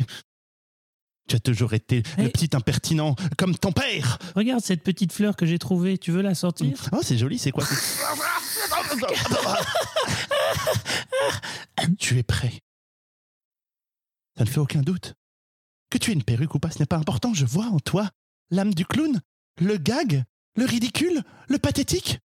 Tu 1.28 1.36
as 1.36 1.40
toujours 1.40 1.74
été 1.74 2.02
le 2.16 2.24
Hey. 2.24 2.30
petit 2.30 2.56
impertinent, 2.56 3.14
comme 3.36 3.54
ton 3.56 3.72
père. 3.72 4.18
Regarde 4.34 4.62
cette 4.64 4.82
petite 4.82 5.12
fleur 5.12 5.36
que 5.36 5.44
j'ai 5.44 5.58
trouvée. 5.58 5.98
Tu 5.98 6.10
veux 6.12 6.22
la 6.22 6.34
sortir? 6.34 6.88
Oh, 6.92 7.00
c'est 7.02 7.18
joli, 7.18 7.38
c'est 7.38 7.50
quoi? 7.50 7.64
Tu 11.98 12.18
es 12.18 12.22
prêt? 12.22 12.52
Ça 14.36 14.44
ne 14.44 14.48
fait 14.48 14.60
aucun 14.60 14.82
doute. 14.82 15.14
Que 15.90 15.98
tu 15.98 16.10
aies 16.10 16.14
une 16.14 16.24
perruque 16.24 16.54
ou 16.54 16.58
pas, 16.58 16.70
ce 16.70 16.78
n'est 16.80 16.86
pas 16.86 16.98
important. 16.98 17.32
Je 17.34 17.46
vois 17.46 17.66
en 17.66 17.78
toi 17.80 18.10
l'âme 18.50 18.74
du 18.74 18.84
clown, 18.84 19.20
le 19.58 19.76
gag, 19.78 20.24
le 20.56 20.64
ridicule, 20.64 21.22
le 21.48 21.58
pathétique. 21.58 22.18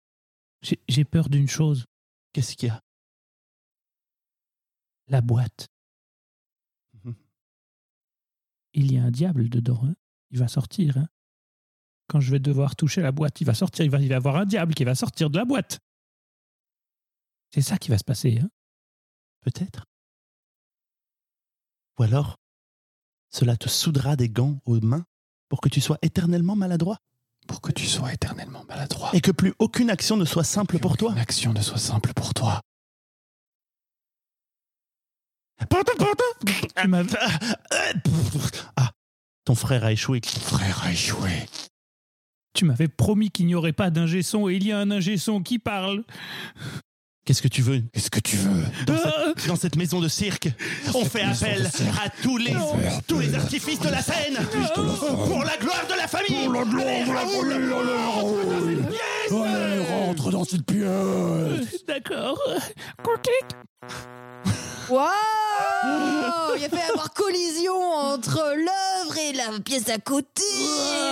J'ai 0.87 1.05
peur 1.05 1.29
d'une 1.29 1.47
chose. 1.47 1.85
Qu'est-ce 2.33 2.55
qu'il 2.55 2.67
y 2.69 2.71
a? 2.71 2.81
La 5.07 5.21
boîte. 5.21 5.67
Mhm. 7.03 7.15
Il 8.73 8.91
y 8.91 8.97
a 8.97 9.03
un 9.03 9.11
diable 9.11 9.49
dedans. 9.49 9.81
hein. 9.83 9.95
Il 10.29 10.39
va 10.39 10.47
sortir. 10.47 10.97
hein. 10.97 11.07
Quand 12.07 12.19
je 12.19 12.31
vais 12.31 12.39
devoir 12.39 12.75
toucher 12.75 13.01
la 13.01 13.11
boîte, 13.11 13.41
il 13.41 13.45
va 13.45 13.53
sortir. 13.53 13.83
Il 13.85 13.91
va, 13.91 13.99
il 13.99 14.07
va 14.07 14.13
y 14.13 14.17
avoir 14.17 14.35
un 14.37 14.45
diable 14.45 14.73
qui 14.73 14.83
va 14.83 14.95
sortir 14.95 15.29
de 15.29 15.37
la 15.37 15.45
boîte. 15.45 15.79
C'est 17.53 17.61
ça 17.61 17.77
qui 17.77 17.89
va 17.89 17.97
se 17.97 18.03
passer. 18.03 18.39
hein. 18.39 18.49
Peut-être. 19.41 19.85
Ou 21.97 22.03
alors, 22.03 22.37
cela 23.31 23.55
te 23.57 23.67
soudra 23.69 24.15
des 24.15 24.29
gants 24.29 24.59
aux 24.65 24.79
mains 24.81 25.05
pour 25.49 25.61
que 25.61 25.69
tu 25.69 25.81
sois 25.81 25.97
éternellement 26.01 26.55
maladroit 26.55 26.97
Pour 27.47 27.61
que 27.61 27.71
tu 27.71 27.85
sois 27.87 28.13
éternellement 28.13 28.63
maladroit. 28.65 29.09
et 29.13 29.21
que 29.21 29.31
plus 29.31 29.53
aucune 29.59 29.89
action 29.89 30.17
ne 30.17 30.25
soit 30.25 30.43
simple 30.43 30.77
pour 30.79 30.97
toi. 30.97 31.11
Une 31.13 31.17
action 31.19 31.53
ne 31.53 31.61
soit 31.61 31.77
simple 31.77 32.13
pour 32.13 32.33
toi. 32.33 32.61
Tu 36.81 36.87
m'as- 36.87 37.03
Ah, 38.75 38.91
ton 39.45 39.55
frère 39.55 39.83
a 39.83 39.91
échoué. 39.91 40.21
Frère 40.23 40.83
a 40.83 40.91
échoué. 40.91 41.29
Tu 42.53 42.65
m'avais 42.65 42.87
promis 42.87 43.29
qu'il 43.31 43.45
n'y 43.45 43.55
aurait 43.55 43.73
pas 43.73 43.89
d'ingé 43.89 44.23
son 44.23 44.49
et 44.49 44.55
il 44.55 44.65
y 44.65 44.71
a 44.71 44.79
un 44.79 44.91
ingé 44.91 45.17
son 45.17 45.41
qui 45.41 45.59
parle. 45.59 46.03
Qu'est-ce 47.31 47.41
que 47.41 47.47
tu 47.47 47.61
veux 47.61 47.81
Qu'est-ce 47.93 48.09
que 48.11 48.19
tu 48.19 48.35
veux 48.35 48.61
dans 48.85 48.93
Ah 49.05 49.23
cette, 49.37 49.47
dans 49.47 49.55
cette 49.55 49.77
maison 49.77 50.01
de 50.01 50.09
cirque 50.09 50.49
On 50.93 51.05
fait 51.05 51.21
appel 51.21 51.65
à 52.03 52.09
tous 52.21 52.35
les, 52.35 52.53
tous 53.07 53.19
les 53.19 53.33
artifices 53.35 53.79
de 53.79 53.87
la 53.87 54.01
scène 54.01 54.37
pour 54.75 55.41
la 55.45 55.55
gloire 55.55 55.87
de 55.87 55.95
la 55.95 56.09
famille. 56.09 56.43
Pour 56.43 56.53
la 56.53 56.65
gloire 56.65 57.07
de 57.07 57.13
la 57.13 57.21
famille, 57.21 57.71
allez, 59.31 59.45
Allez, 59.45 59.85
rentre 59.85 60.31
dans 60.31 60.43
cette 60.43 60.65
pièce. 60.65 61.85
D'accord. 61.87 62.37
Cric. 63.01 63.55
Waouh 64.89 65.07
Il 66.57 66.65
a 66.65 66.69
fait 66.69 66.85
y 66.85 66.89
avoir 66.89 67.13
collision 67.13 67.81
entre 67.81 68.55
l'œuvre 68.57 69.17
et 69.17 69.31
la 69.31 69.57
pièce 69.61 69.87
à 69.87 69.99
côté. 69.99 70.43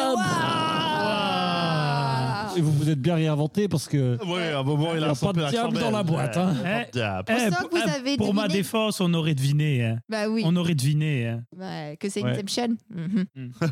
Waouh 0.04 0.79
et 2.60 2.62
vous 2.62 2.72
vous 2.72 2.89
êtes 2.89 3.00
bien 3.02 3.15
réinventé 3.15 3.67
parce 3.67 3.88
que 3.88 4.17
Ouais, 4.26 4.52
à 4.54 4.60
un 4.60 4.63
moment, 4.63 4.93
il 4.95 5.04
a 5.04 5.15
pas 5.15 5.34
de 5.34 5.39
peu 5.41 5.48
diable 5.50 5.80
dans 5.80 5.91
la 5.91 6.04
boîte. 6.04 6.38
Hein. 6.38 6.54
On 6.56 7.38
sent 7.38 7.50
pour, 7.62 7.69
vous 7.72 7.89
avez 7.89 8.17
pour 8.17 8.34
ma 8.34 8.43
deviné. 8.43 8.60
défense, 8.60 9.02
on 9.02 9.13
aurait 9.13 9.34
deviné. 9.36 9.84
hein. 9.86 9.98
Bah 10.10 10.28
oui. 10.30 10.43
On 10.45 10.56
aurait 10.56 10.76
deviné. 10.76 11.28
hein. 11.28 11.41
Ouais, 11.58 11.98
que 12.00 12.08
c'est 12.10 12.22
Ouais. 12.24 12.32
Inception. 12.32 12.76
Mhm. 12.93 13.26
Mm. 13.36 13.50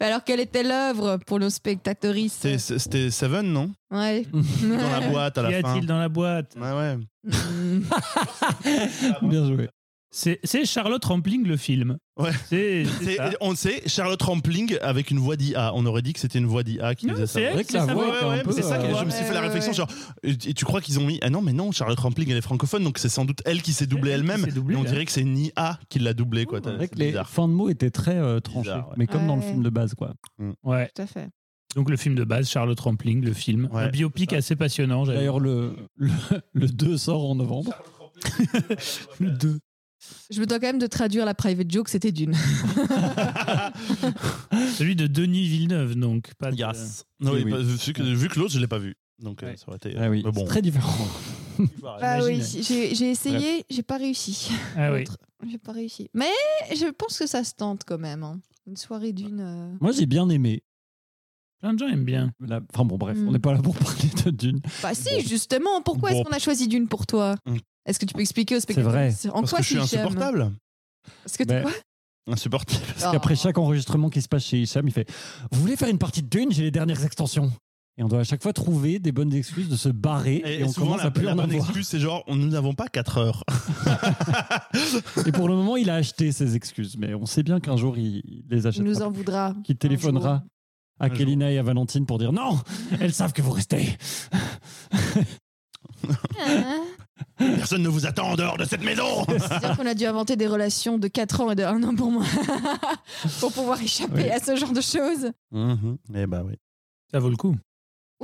Bah 0.00 0.06
alors, 0.06 0.24
quelle 0.24 0.40
était 0.40 0.62
l'œuvre 0.64 1.18
pour 1.26 1.38
nos 1.38 1.48
spectatoristes 1.48 2.42
C'était- 2.42 2.78
C'était 2.78 3.10
Seven, 3.10 3.46
non? 3.50 3.70
Ouais. 3.90 4.24
Dans 4.32 4.90
la 5.00 5.08
boîte 5.08 5.38
à 5.38 5.44
Qu'y 5.46 5.52
la 5.52 5.60
fin. 5.60 5.70
a-t-il 5.70 5.86
dans 5.86 5.98
la 5.98 6.08
boîte? 6.10 6.54
Ouais, 6.60 6.72
ouais. 6.72 6.96
Mm. 7.24 7.82
Bien 9.28 9.46
joué. 9.46 9.68
C'est 10.10 10.64
Charlotte 10.64 11.04
Rampling 11.04 11.44
le 11.46 11.56
film. 11.56 11.98
Ouais. 12.16 12.30
Ça. 12.32 13.30
On 13.40 13.54
sait, 13.54 13.82
Charlotte 13.86 14.22
Rampling 14.22 14.78
avec 14.80 15.10
une 15.10 15.18
voix 15.18 15.36
d'IA. 15.36 15.72
On 15.74 15.84
aurait 15.84 16.00
dit 16.02 16.14
que 16.14 16.20
c'était 16.20 16.38
une 16.38 16.46
voix 16.46 16.62
d'IA 16.62 16.94
qui 16.94 17.06
Non, 17.06 17.14
faisait 17.14 17.26
ça. 17.26 17.40
elle, 17.40 17.52
vrai 17.52 17.64
que 17.64 17.72
c'est 17.72 17.78
voix 17.80 18.22
un 18.24 18.28
Ouais, 18.36 18.42
peu, 18.42 18.52
ça 18.52 18.78
que 18.78 18.84
euh, 18.84 18.94
je 18.98 19.04
me 19.04 19.10
suis 19.10 19.24
fait 19.24 19.34
la 19.34 19.40
réflexion. 19.42 19.72
Genre, 19.74 19.88
et 20.22 20.36
tu 20.36 20.64
crois 20.64 20.80
qu'ils 20.80 20.98
ont 20.98 21.04
mis 21.06 21.18
Ah 21.22 21.28
non, 21.28 21.42
mais 21.42 21.52
non, 21.52 21.70
Charlotte 21.72 21.98
Rampling 21.98 22.30
elle 22.30 22.38
est 22.38 22.40
francophone, 22.42 22.82
donc 22.84 22.98
c'est 22.98 23.10
sans 23.10 23.24
doute 23.26 23.42
elle 23.44 23.60
qui 23.60 23.72
s'est 23.74 23.86
doublée 23.86 24.12
elle-même. 24.12 24.46
Mais 24.66 24.76
on 24.76 24.84
dirait 24.84 25.04
que 25.04 25.12
c'est 25.12 25.20
une 25.20 25.36
IA 25.36 25.78
qui 25.90 25.98
l'a 25.98 26.14
doublée, 26.14 26.46
quoi. 26.46 26.60
Vrai 26.60 26.88
que 26.88 26.98
les 26.98 27.08
bizarre. 27.08 27.28
fins 27.28 27.48
de 27.48 27.52
mots 27.52 27.68
étaient 27.68 27.90
très 27.90 28.16
euh, 28.16 28.40
Bizarre, 28.40 28.88
ouais. 28.88 28.94
mais 28.96 29.06
comme 29.06 29.26
dans 29.26 29.36
le 29.36 29.42
film 29.42 29.62
de 29.62 29.70
base, 29.70 29.94
quoi. 29.94 30.14
Ouais. 30.62 30.90
Tout 30.94 31.02
à 31.02 31.06
fait. 31.06 31.28
Donc 31.74 31.90
le 31.90 31.96
film 31.98 32.14
de 32.14 32.24
base, 32.24 32.48
Charlotte 32.48 32.80
Rampling, 32.80 33.22
le 33.22 33.34
film. 33.34 33.68
Ouais, 33.70 33.82
un 33.82 33.88
biopic 33.88 34.30
ça. 34.30 34.36
assez 34.38 34.56
passionnant. 34.56 35.04
D'ailleurs, 35.04 35.40
le, 35.40 35.76
le, 35.96 36.10
le 36.54 36.68
2 36.68 36.96
sort 36.96 37.28
en 37.28 37.34
novembre. 37.34 37.74
le 39.20 39.30
2. 39.30 39.58
Je 40.30 40.40
me 40.40 40.46
dois 40.46 40.58
quand 40.58 40.66
même 40.66 40.78
de 40.78 40.86
traduire 40.86 41.24
la 41.24 41.34
private 41.34 41.70
joke, 41.70 41.88
c'était 41.88 42.12
d'une. 42.12 42.34
Celui 44.76 44.96
de 44.96 45.06
Denis 45.06 45.46
Villeneuve, 45.48 45.94
donc. 45.96 46.32
Pas 46.38 46.50
de- 46.50 46.56
Yes. 46.56 47.04
Non, 47.20 47.32
Oui, 47.32 47.42
oui, 47.44 47.50
bah, 47.52 47.58
vu, 47.60 47.92
que, 47.92 48.02
vu 48.02 48.28
que 48.28 48.38
l'autre, 48.38 48.52
je 48.54 48.58
l'ai 48.60 48.66
pas 48.66 48.78
vu. 48.78 48.94
Donc 49.18 49.42
euh, 49.42 49.46
Ouais. 49.50 49.56
ça 49.56 49.64
aurait 49.68 49.76
été. 49.78 49.94
Ah 49.96 50.10
oui, 50.10 50.22
bon. 50.22 50.44
très 50.44 50.60
différent. 50.62 51.08
Ah 52.02 52.18
oui, 52.22 52.42
j'ai 52.60 52.94
j'ai 52.94 53.10
essayé, 53.10 53.64
j'ai 53.70 53.82
pas 53.82 53.96
réussi. 53.96 54.50
Ah 54.76 54.92
oui. 54.92 55.04
J'ai 55.48 55.58
pas 55.58 55.72
réussi. 55.72 56.10
Mais 56.12 56.28
je 56.74 56.86
pense 56.90 57.18
que 57.18 57.26
ça 57.26 57.42
se 57.44 57.54
tente 57.54 57.82
quand 57.86 57.98
même. 57.98 58.22
hein. 58.22 58.40
Une 58.66 58.76
soirée 58.76 59.12
d'une. 59.12 59.40
euh, 59.40 59.72
Moi, 59.80 59.92
j'ai 59.92 60.06
bien 60.06 60.28
aimé. 60.28 60.62
Plein 61.60 61.72
de 61.72 61.78
gens 61.78 61.88
aiment 61.88 62.04
bien. 62.04 62.30
La- 62.40 62.60
Enfin 62.74 62.84
bon, 62.84 62.98
bref, 62.98 63.16
Mm. 63.16 63.28
on 63.28 63.32
n'est 63.32 63.38
pas 63.38 63.54
là 63.54 63.62
pour 63.62 63.74
parler 63.76 64.10
de 64.26 64.30
Dune. 64.30 64.60
Bah 64.82 64.92
si, 64.94 65.08
Bon. 65.14 65.20
justement. 65.26 65.80
Pourquoi 65.82 66.10
Bon. 66.10 66.16
est-ce 66.20 66.28
qu'on 66.28 66.36
a 66.36 66.38
choisi 66.38 66.68
d'une 66.68 66.86
pour 66.88 67.06
toi? 67.06 67.36
Mm. 67.46 67.56
Est-ce 67.86 67.98
que 67.98 68.04
tu 68.06 68.14
peux 68.14 68.20
expliquer 68.20 68.56
aux 68.56 68.60
spectateurs 68.60 68.90
vrai. 68.90 69.14
En 69.32 69.40
Parce 69.40 69.50
quoi 69.50 69.58
que 69.60 69.64
je 69.64 69.68
suis 69.68 69.76
c'est 69.78 69.96
Hicham 69.96 70.06
insupportable. 70.06 70.52
Parce 71.24 71.36
que 71.36 71.44
tu 71.44 71.54
Mais- 71.54 71.62
quoi 71.62 71.72
Insupportable. 72.28 72.80
Parce 72.98 73.12
qu'après 73.12 73.36
chaque 73.36 73.56
enregistrement 73.56 74.10
qui 74.10 74.20
se 74.20 74.26
passe 74.28 74.44
chez 74.44 74.60
Hicham, 74.62 74.86
il 74.88 74.92
fait 74.92 75.08
Vous 75.52 75.60
voulez 75.60 75.76
faire 75.76 75.88
une 75.88 75.98
partie 75.98 76.22
de 76.22 76.28
Dune 76.28 76.50
J'ai 76.50 76.64
les 76.64 76.70
dernières 76.72 77.04
extensions. 77.04 77.52
Et 77.98 78.02
on 78.02 78.08
doit 78.08 78.20
à 78.20 78.24
chaque 78.24 78.42
fois 78.42 78.52
trouver 78.52 78.98
des 78.98 79.10
bonnes 79.12 79.32
excuses 79.32 79.68
de 79.70 79.76
se 79.76 79.88
barrer 79.88 80.42
et, 80.44 80.58
Et, 80.60 80.64
on 80.64 80.68
souvent, 80.72 80.86
commence 80.88 81.00
la, 81.02 81.06
à 81.06 81.10
plus 81.12 81.22
la 81.24 81.32
en 81.32 81.36
bonne 81.36 81.44
avoir. 81.50 81.64
excuse, 81.66 81.86
c'est 81.88 81.98
genre, 82.00 82.24
on- 82.26 82.34
nous 82.36 82.48
n'avons 82.48 82.74
pas 82.74 82.88
4 82.88 83.16
heures. 83.18 83.44
Et 85.26 85.32
pour 85.32 85.48
le 85.48 85.54
moment, 85.54 85.76
il 85.76 85.88
a 85.88 85.94
acheté 85.94 86.30
ses 86.32 86.56
excuses, 86.56 86.96
mais 86.98 87.14
on 87.14 87.24
sait 87.24 87.42
bien 87.42 87.58
qu'un 87.60 87.76
jour 87.78 87.96
il 87.96 88.16
il 88.26 88.44
les 88.50 88.58
Il 88.62 88.66
achètera. 88.66 88.86
nous 88.88 89.00
en 89.02 89.10
voudra. 89.10 89.54
Qui 89.64 89.76
téléphonera 89.76 90.42
à 91.00 91.06
Un 91.06 91.08
Kelina 91.10 91.50
et 91.52 91.58
à 91.58 91.62
Valentine 91.62 92.04
pour 92.04 92.18
dire 92.18 92.32
Non 92.32 92.58
Elles 93.00 93.14
savent 93.14 93.32
que 93.32 93.40
vous 93.42 93.52
restez. 93.52 93.96
Personne 97.38 97.82
ne 97.82 97.88
vous 97.88 98.06
attend 98.06 98.30
en 98.30 98.36
dehors 98.36 98.56
de 98.56 98.64
cette 98.64 98.82
maison. 98.82 99.24
C'est-à-dire 99.28 99.76
qu'on 99.76 99.86
a 99.86 99.94
dû 99.94 100.04
inventer 100.06 100.36
des 100.36 100.46
relations 100.46 100.98
de 100.98 101.08
4 101.08 101.40
ans 101.42 101.50
et 101.50 101.54
de 101.54 101.62
1 101.62 101.82
an 101.82 101.94
pour 101.94 102.10
moi. 102.10 102.24
pour 103.40 103.52
pouvoir 103.52 103.80
échapper 103.80 104.24
Oui. 104.24 104.30
à 104.30 104.38
ce 104.38 104.56
genre 104.56 104.72
de 104.72 104.80
choses. 104.80 105.30
Mhm. 105.52 105.96
Eh 106.14 106.26
bah 106.26 106.42
oui. 106.44 106.54
Ça 107.12 107.18
vaut 107.20 107.30
le 107.30 107.36
coup. 107.36 107.56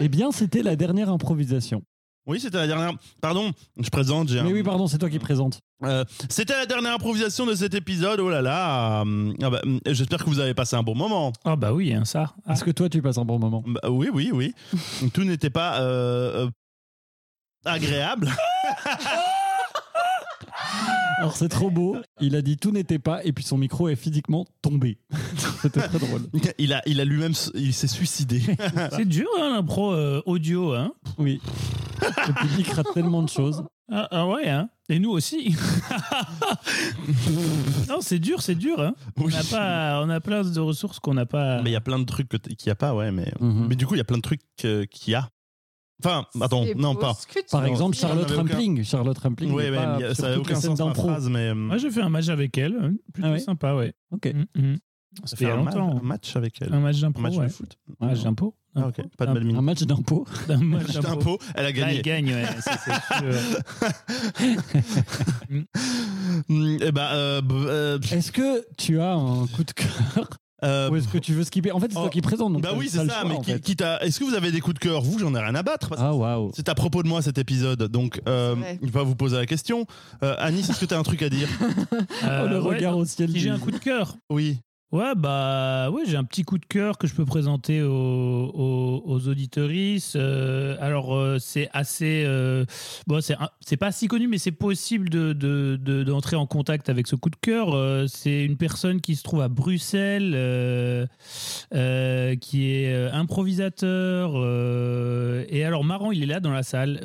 Eh 0.01 0.09
bien, 0.09 0.31
c'était 0.33 0.63
la 0.63 0.77
dernière 0.77 1.11
improvisation. 1.11 1.83
Oui, 2.27 2.39
c'était 2.41 2.57
la 2.59 2.67
dernière. 2.69 2.93
Pardon, 3.21 3.51
je 3.81 3.91
présente. 3.91 4.29
j'ai 4.29 4.39
un- 4.39 4.45
Mais 4.45 4.53
oui, 4.53 4.63
pardon, 4.63 4.87
c'est 4.87 4.97
toi 4.99 5.11
qui 5.11 5.19
présente. 5.19 5.59
Euh, 5.83 6.05
c'était 6.29 6.55
la 6.55 6.67
dernière 6.67 6.93
improvisation 6.95 7.45
de 7.47 7.55
cet 7.57 7.75
épisode. 7.75 8.21
Oh 8.21 8.31
là 8.31 8.41
là. 8.41 9.03
euh, 9.05 9.33
ah 9.43 9.51
bah, 9.51 9.61
hum, 9.65 9.81
J'espère 9.87 10.25
que 10.25 10.31
vous 10.31 10.39
avez 10.39 10.55
passé 10.55 10.77
un 10.77 10.85
bon 10.85 10.95
moment. 10.95 11.33
Ah 11.45 11.57
bah 11.57 11.73
oui, 11.73 11.93
hein, 11.93 12.05
ça. 12.05 12.33
Ah. 12.47 12.53
Est-ce 12.53 12.63
que 12.65 12.71
toi, 12.71 12.89
tu 12.89 13.03
passes 13.03 13.19
un 13.19 13.25
bon 13.25 13.39
moment? 13.41 13.65
Bah, 13.67 13.91
oui, 13.91 14.09
oui, 14.13 14.31
oui. 14.33 14.55
Tout 15.13 15.25
n'était 15.25 15.51
pas 15.51 15.81
euh, 15.81 16.47
euh, 16.47 16.51
agréable. 17.64 18.31
Alors, 21.18 21.37
c'est 21.37 21.48
trop 21.48 21.70
beau. 21.70 21.96
Il 22.20 22.35
a 22.35 22.42
dit 22.42 22.57
tout 22.57 22.72
n'était 22.72 22.98
pas, 22.98 23.25
et 23.25 23.33
puis 23.33 23.44
son 23.44 23.57
micro 23.59 23.88
est 23.88 23.96
physiquement 23.96 24.44
tombé. 24.61 24.98
C'était 25.62 25.87
très 25.87 25.98
drôle. 25.98 26.22
Il 26.59 26.72
a, 26.72 26.83
il 26.87 27.01
a 27.01 27.05
lui-même, 27.05 27.33
il 27.55 27.72
s'est 27.72 27.87
suicidé. 27.87 28.42
C'est 28.90 29.05
dur 29.05 29.29
hein, 29.40 29.51
l'impro 29.55 29.92
euh, 29.92 30.20
audio. 30.27 30.72
Hein. 30.75 30.92
Oui. 31.18 31.40
Le 32.01 32.33
public 32.48 32.68
rate 32.72 32.88
tellement 32.94 33.22
de 33.22 33.29
choses. 33.29 33.62
Ah, 33.90 34.09
ah 34.11 34.27
ouais, 34.27 34.48
hein. 34.48 34.68
Et 34.88 34.98
nous 34.98 35.11
aussi. 35.11 35.55
non, 37.88 38.01
c'est 38.01 38.18
dur, 38.18 38.42
c'est 38.42 38.55
dur. 38.55 38.81
Hein. 38.81 38.94
On, 39.16 39.29
a 39.33 39.44
pas, 39.44 40.01
on 40.05 40.11
a 40.11 40.20
plein 40.20 40.42
de 40.42 40.61
ressources 40.61 40.98
qu'on 40.98 41.14
n'a 41.14 41.27
pas. 41.27 41.62
Mais 41.62 41.70
il 41.70 41.72
y 41.72 41.77
a 41.77 41.81
plein 41.81 41.98
de 41.98 42.05
trucs 42.05 42.29
qu'il 42.29 42.57
n'y 42.66 42.72
a 42.72 42.75
pas, 42.75 42.94
ouais. 42.94 43.12
Mais, 43.12 43.33
Mhm. 43.40 43.66
mais 43.68 43.77
du 43.77 43.87
coup, 43.87 43.94
il 43.94 43.98
y 43.98 44.01
a 44.01 44.05
plein 44.05 44.16
de 44.16 44.22
trucs 44.22 44.40
qu'il 44.57 44.88
y 45.07 45.14
a. 45.14 45.29
Enfin, 46.05 46.27
attends, 46.41 46.65
non, 46.77 46.95
pas. 46.95 47.17
Par 47.51 47.65
exemple, 47.67 47.97
Charlotte 47.97 48.31
aucun- 48.31 48.37
Rampling. 48.43 48.85
Charlotte 48.85 49.19
Rampling. 49.19 49.53
Oui, 49.53 49.65
sur 49.67 50.17
ça 50.17 50.31
n'a 50.31 50.38
aucun 50.38 50.55
sens 50.55 50.79
dans 50.79 50.88
la 50.88 50.93
d'impro. 50.95 51.09
phrase, 51.09 51.29
mais. 51.29 51.49
euh, 51.51 51.55
Moi, 51.55 51.79
j'ai 51.79 51.91
fait 51.91 52.03
un 52.03 52.09
match 52.09 52.29
avec 52.29 52.57
elle. 52.59 52.75
hein. 52.81 52.93
Plutôt 53.12 53.29
Ah 53.29 53.33
ouais 53.33 53.38
sympa, 53.38 53.75
ouais. 53.75 53.93
Ok. 54.11 54.33
Mm, 54.33 54.61
mm. 54.61 54.77
ça 55.25 55.37
fait 55.37 55.51
un, 55.51 55.57
longtemps. 55.57 55.99
un 55.99 56.03
match 56.03 56.35
avec 56.37 56.61
elle. 56.62 56.73
Un 56.73 56.81
match 56.81 56.97
Un 56.99 57.01
d'impro, 57.03 57.23
match 57.23 57.37
ouais. 57.37 57.47
de 57.47 57.53
foot. 57.53 57.79
Un 58.01 58.07
match 58.07 58.23
d'impro. 58.23 58.55
Ah, 58.75 58.87
ok, 58.88 59.03
pas 59.19 59.27
de 59.27 59.31
Un, 59.31 59.35
badminton. 59.35 59.59
un 59.59 59.62
match 59.62 59.83
d'impôt. 59.83 60.27
Un 60.49 60.57
match 60.57 60.93
d'impôt, 60.99 61.38
elle 61.55 61.61
a 61.61 61.62
Là, 61.65 61.69
elle 61.69 61.75
gagné. 61.75 62.01
gagne, 62.03 62.33
ouais. 62.33 62.47
c'est 62.59 62.81
sûr. 63.19 63.35
Est-ce 68.17 68.33
que 68.33 68.65
tu 68.77 68.99
as 69.01 69.12
un 69.12 69.47
coup 69.47 69.65
de 69.65 69.73
cœur 69.73 70.29
euh, 70.64 70.90
Ou 70.90 70.96
est-ce 70.96 71.09
que 71.09 71.18
tu 71.18 71.33
veux 71.35 71.44
skipper? 71.44 71.72
En 71.72 71.81
fait, 71.81 71.90
c'est 71.90 71.98
oh, 71.98 72.03
toi 72.03 72.11
qui 72.11 72.20
présente. 72.20 72.53
donc 72.53 72.62
bah 72.62 72.70
oui, 72.77 72.88
c'est 72.90 73.07
ça. 73.07 73.20
choix, 73.20 73.29
mais 73.29 73.40
qui- 73.40 73.61
quitte 73.61 73.83
à- 73.83 74.03
est-ce 74.05 74.18
que 74.20 74.25
vous 74.25 74.35
avez 74.35 74.53
des 74.53 74.61
coups 74.61 74.75
de 74.75 74.79
cœur? 74.81 75.03
Vous, 75.03 75.18
j'en 75.18 75.35
ai 75.35 75.40
rien 75.40 75.55
à 75.55 75.62
battre. 75.62 75.88
parce 75.90 76.01
que 76.01 76.07
Ah, 76.07 76.14
waouh. 76.14 76.51
C'est 76.55 76.68
à 76.68 76.75
propos 76.75 77.03
de 77.03 77.09
moi 77.09 77.22
cet 77.22 77.38
épisode, 77.38 77.83
donc 77.85 78.20
euh, 78.29 78.55
je 78.81 78.87
vais 78.87 78.92
pas 78.92 79.03
vous 79.03 79.14
poser 79.16 79.37
la 79.37 79.46
question. 79.46 79.87
Euh, 80.22 80.35
Anis, 80.38 80.68
est-ce 80.70 80.81
que 80.81 80.87
tu 80.87 80.94
as 80.94 80.98
un 80.98 81.03
truc 81.03 81.22
à 81.22 81.29
dire? 81.29 81.48
Euh, 82.25 82.42
Oh, 82.44 82.48
le 82.48 82.61
ouais, 82.61 82.75
regard 82.77 82.96
au 82.96 83.05
ciel. 83.05 83.31
Si 83.31 83.40
j'ai 83.40 83.51
un 83.51 83.59
coup 83.59 83.70
de 83.70 83.79
cœur. 83.79 84.16
Oui. 84.31 84.59
Ouais, 84.93 85.15
bah, 85.17 85.89
ouais, 85.91 86.03
j'ai 86.07 86.19
un 86.19 86.25
petit 86.25 86.43
coup 86.43 86.59
de 86.59 86.67
cœur 86.67 86.99
que 86.99 87.07
je 87.07 87.15
peux 87.15 87.25
présenter 87.25 87.81
aux, 87.83 87.91
aux, 88.55 89.03
aux. 89.07 89.21
Euh, 90.17 90.77
alors, 90.81 91.15
euh, 91.15 91.39
c'est 91.41 91.71
assez. 91.73 92.25
euh, 92.27 92.67
bon, 93.07 93.21
c'est 93.23 93.77
pas 93.79 93.91
si 93.91 94.07
connu, 94.07 94.29
mais 94.29 94.37
c'est 94.37 94.51
possible 94.53 95.09
d'entrer 95.09 95.35
de, 95.35 95.77
de, 95.83 96.03
d'entrer 96.03 96.37
en 96.37 96.47
contact 96.47 96.91
avec 96.91 97.07
ce 97.07 97.17
coup 97.17 97.31
de 97.31 97.37
cœur. 97.41 97.75
C'est 98.07 98.45
une 98.45 98.59
personne 98.59 99.01
qui 99.01 99.17
se 99.17 99.23
trouve 99.23 99.41
à 99.41 99.49
Bruxelles, 99.49 100.33
qui 102.41 102.67
est 102.69 102.95
improvisateur. 103.13 104.37
et 105.49 105.65
alors, 105.65 105.85
marrant, 105.85 106.11
il 106.13 106.23
est 106.23 106.27
là 106.27 106.41
dans 106.41 106.53
la 106.53 106.63
salle. 106.63 107.01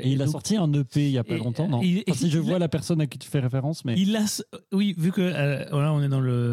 Et 0.00 0.10
il 0.10 0.22
a 0.22 0.28
sorti 0.28 0.56
un 0.56 0.72
EP 0.72 1.06
il 1.06 1.10
y 1.10 1.18
a 1.18 1.24
pas 1.24 1.34
et- 1.34 1.38
longtemps, 1.38 1.66
non 1.66 1.80
il- 1.82 2.04
Enfin, 2.08 2.18
Si 2.18 2.30
je 2.30 2.38
vois 2.38 2.60
la 2.60 2.68
personne 2.68 3.00
à 3.00 3.06
qui 3.06 3.18
tu 3.18 3.28
fais 3.28 3.40
référence, 3.40 3.84
mais 3.84 3.94
Il 3.98 4.14
a. 4.14 4.42
Oui, 4.72 4.94
vu 4.96 5.10
que. 5.10 5.68
voilà, 5.72 5.92
on 5.92 6.00
est 6.02 6.08
dans 6.08 6.20
le. 6.20 6.51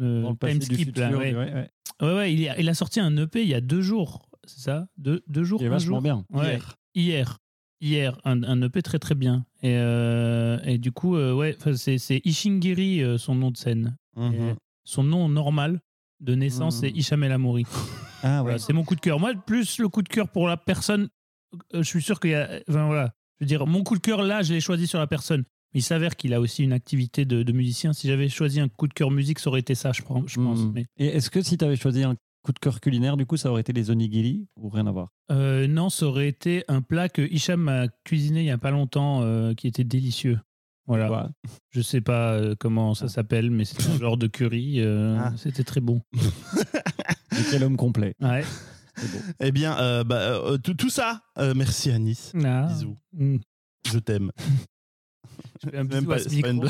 Euh, 0.00 0.34
passé 0.34 0.58
time 0.60 0.76
skip, 0.76 0.96
là, 0.96 1.10
ouais. 1.16 1.34
ouais, 1.34 1.52
ouais. 1.54 1.70
Ouais, 2.02 2.14
ouais, 2.14 2.32
il, 2.34 2.48
a, 2.48 2.58
il 2.58 2.68
a 2.68 2.74
sorti 2.74 2.98
un 3.00 3.14
EP 3.16 3.42
il 3.42 3.48
y 3.48 3.54
a 3.54 3.60
deux 3.60 3.82
jours, 3.82 4.28
c'est 4.46 4.60
ça? 4.60 4.86
Deux, 4.96 5.22
deux 5.28 5.44
jours 5.44 5.58
Qui 5.58 5.64
est 5.64 5.68
un 5.68 5.70
vachement 5.72 5.96
jour? 5.96 6.02
bien. 6.02 6.24
Ouais, 6.30 6.58
Hier. 6.94 7.38
Hier, 7.82 8.18
un, 8.24 8.42
un 8.42 8.60
EP 8.62 8.82
très 8.82 8.98
très 8.98 9.14
bien. 9.14 9.46
Et, 9.62 9.74
euh, 9.76 10.58
et 10.64 10.76
du 10.78 10.92
coup, 10.92 11.16
euh, 11.16 11.32
ouais, 11.32 11.56
c'est 11.76 11.96
c'est 11.98 12.20
Ishingiri, 12.24 13.02
euh, 13.02 13.16
son 13.18 13.34
nom 13.34 13.50
de 13.50 13.56
scène. 13.56 13.96
Mhm. 14.16 14.34
Et 14.34 14.54
son 14.84 15.02
nom 15.02 15.28
normal 15.28 15.80
de 16.20 16.34
naissance, 16.34 16.76
Mhm. 16.76 16.80
c'est 16.80 16.90
Isham 16.90 17.22
El 17.24 17.32
Amouri. 17.32 17.64
Ah 18.22 18.38
ouais. 18.38 18.42
Voilà, 18.42 18.58
c'est 18.58 18.74
mon 18.74 18.84
coup 18.84 18.94
de 18.96 19.00
cœur. 19.00 19.18
Moi, 19.18 19.32
plus 19.46 19.78
le 19.78 19.88
coup 19.88 20.02
de 20.02 20.08
cœur 20.10 20.28
pour 20.28 20.46
la 20.46 20.58
personne, 20.58 21.08
euh, 21.74 21.78
je 21.82 21.88
suis 21.88 22.02
sûr 22.02 22.20
qu'il 22.20 22.32
y 22.32 22.34
a. 22.34 22.60
Enfin 22.68 22.84
voilà. 22.86 23.14
Je 23.38 23.44
veux 23.44 23.48
dire, 23.48 23.66
mon 23.66 23.82
coup 23.82 23.94
de 23.96 24.00
cœur 24.02 24.20
là, 24.22 24.42
je 24.42 24.52
l'ai 24.52 24.60
choisi 24.60 24.86
sur 24.86 24.98
la 24.98 25.06
personne. 25.06 25.44
Il 25.74 25.82
s'avère 25.82 26.16
qu'il 26.16 26.34
a 26.34 26.40
aussi 26.40 26.62
une 26.64 26.72
activité 26.72 27.24
de, 27.24 27.42
de 27.42 27.52
musicien. 27.52 27.92
Si 27.92 28.08
j'avais 28.08 28.28
choisi 28.28 28.60
un 28.60 28.68
coup 28.68 28.88
de 28.88 28.92
cœur 28.94 29.10
musique, 29.10 29.38
ça 29.38 29.50
aurait 29.50 29.60
été 29.60 29.74
ça, 29.74 29.92
je, 29.92 30.02
pense. 30.02 30.36
Mais, 30.74 30.86
Et 30.96 31.06
est-ce 31.06 31.30
que 31.30 31.42
si 31.42 31.56
tu 31.58 31.64
avais 31.64 31.76
choisi 31.76 32.02
un 32.02 32.16
coup 32.42 32.52
de 32.52 32.58
cœur 32.58 32.80
culinaire, 32.80 33.16
du 33.16 33.24
coup, 33.26 33.36
ça 33.36 33.50
aurait 33.50 33.60
été 33.60 33.72
les 33.72 33.90
onigiri 33.90 34.48
ou 34.56 34.68
rien 34.68 34.86
à 34.86 34.90
voir? 34.92 35.08
Euh, 35.30 35.66
non, 35.68 35.88
ça 35.90 36.06
aurait 36.06 36.26
été 36.28 36.64
un 36.68 36.82
plat 36.82 37.08
que 37.08 37.22
Hicham 37.22 37.68
a 37.68 37.86
cuisiné 38.04 38.40
il 38.40 38.46
y 38.46 38.50
a 38.50 38.58
pas 38.58 38.70
longtemps, 38.72 39.22
euh, 39.22 39.54
qui 39.54 39.68
était 39.68 39.84
délicieux. 39.84 40.40
Voilà. 40.86 41.06
Quoi? 41.06 41.30
Je 41.68 41.82
sais 41.82 42.00
pas 42.00 42.32
euh, 42.32 42.56
comment 42.58 42.94
ça 42.94 43.06
s'appelle, 43.08 43.50
mais 43.50 43.64
c'est 43.64 43.86
un 43.88 43.96
genre 43.98 44.16
de 44.16 44.26
curry. 44.26 44.80
euh, 44.80 45.16
Ah. 45.20 45.32
C'était 45.36 45.62
très 45.62 45.80
bon. 45.80 46.00
Quel 47.50 47.62
homme 47.62 47.76
complet? 47.76 48.14
Ouais. 48.20 48.42
Beau. 48.96 49.18
Eh 49.38 49.52
bien, 49.52 49.78
euh, 49.78 50.02
bah, 50.04 50.16
euh, 50.16 50.58
tout, 50.58 50.74
tout 50.74 50.90
ça, 50.90 51.22
euh, 51.38 51.54
merci 51.54 51.90
Anis. 51.90 52.32
Ah. 52.44 52.66
Bisous. 52.66 52.96
Mm. 53.12 53.36
Je 53.86 53.98
t'aime. 53.98 54.32
Je 55.62 55.70
fais 55.70 55.76
un 55.76 55.82
C'est 55.82 55.88
même 55.88 56.04
bisou 56.04 56.06
pas- 56.08 56.14
à 56.14 56.18
ce 56.18 56.28
micro. 56.28 56.64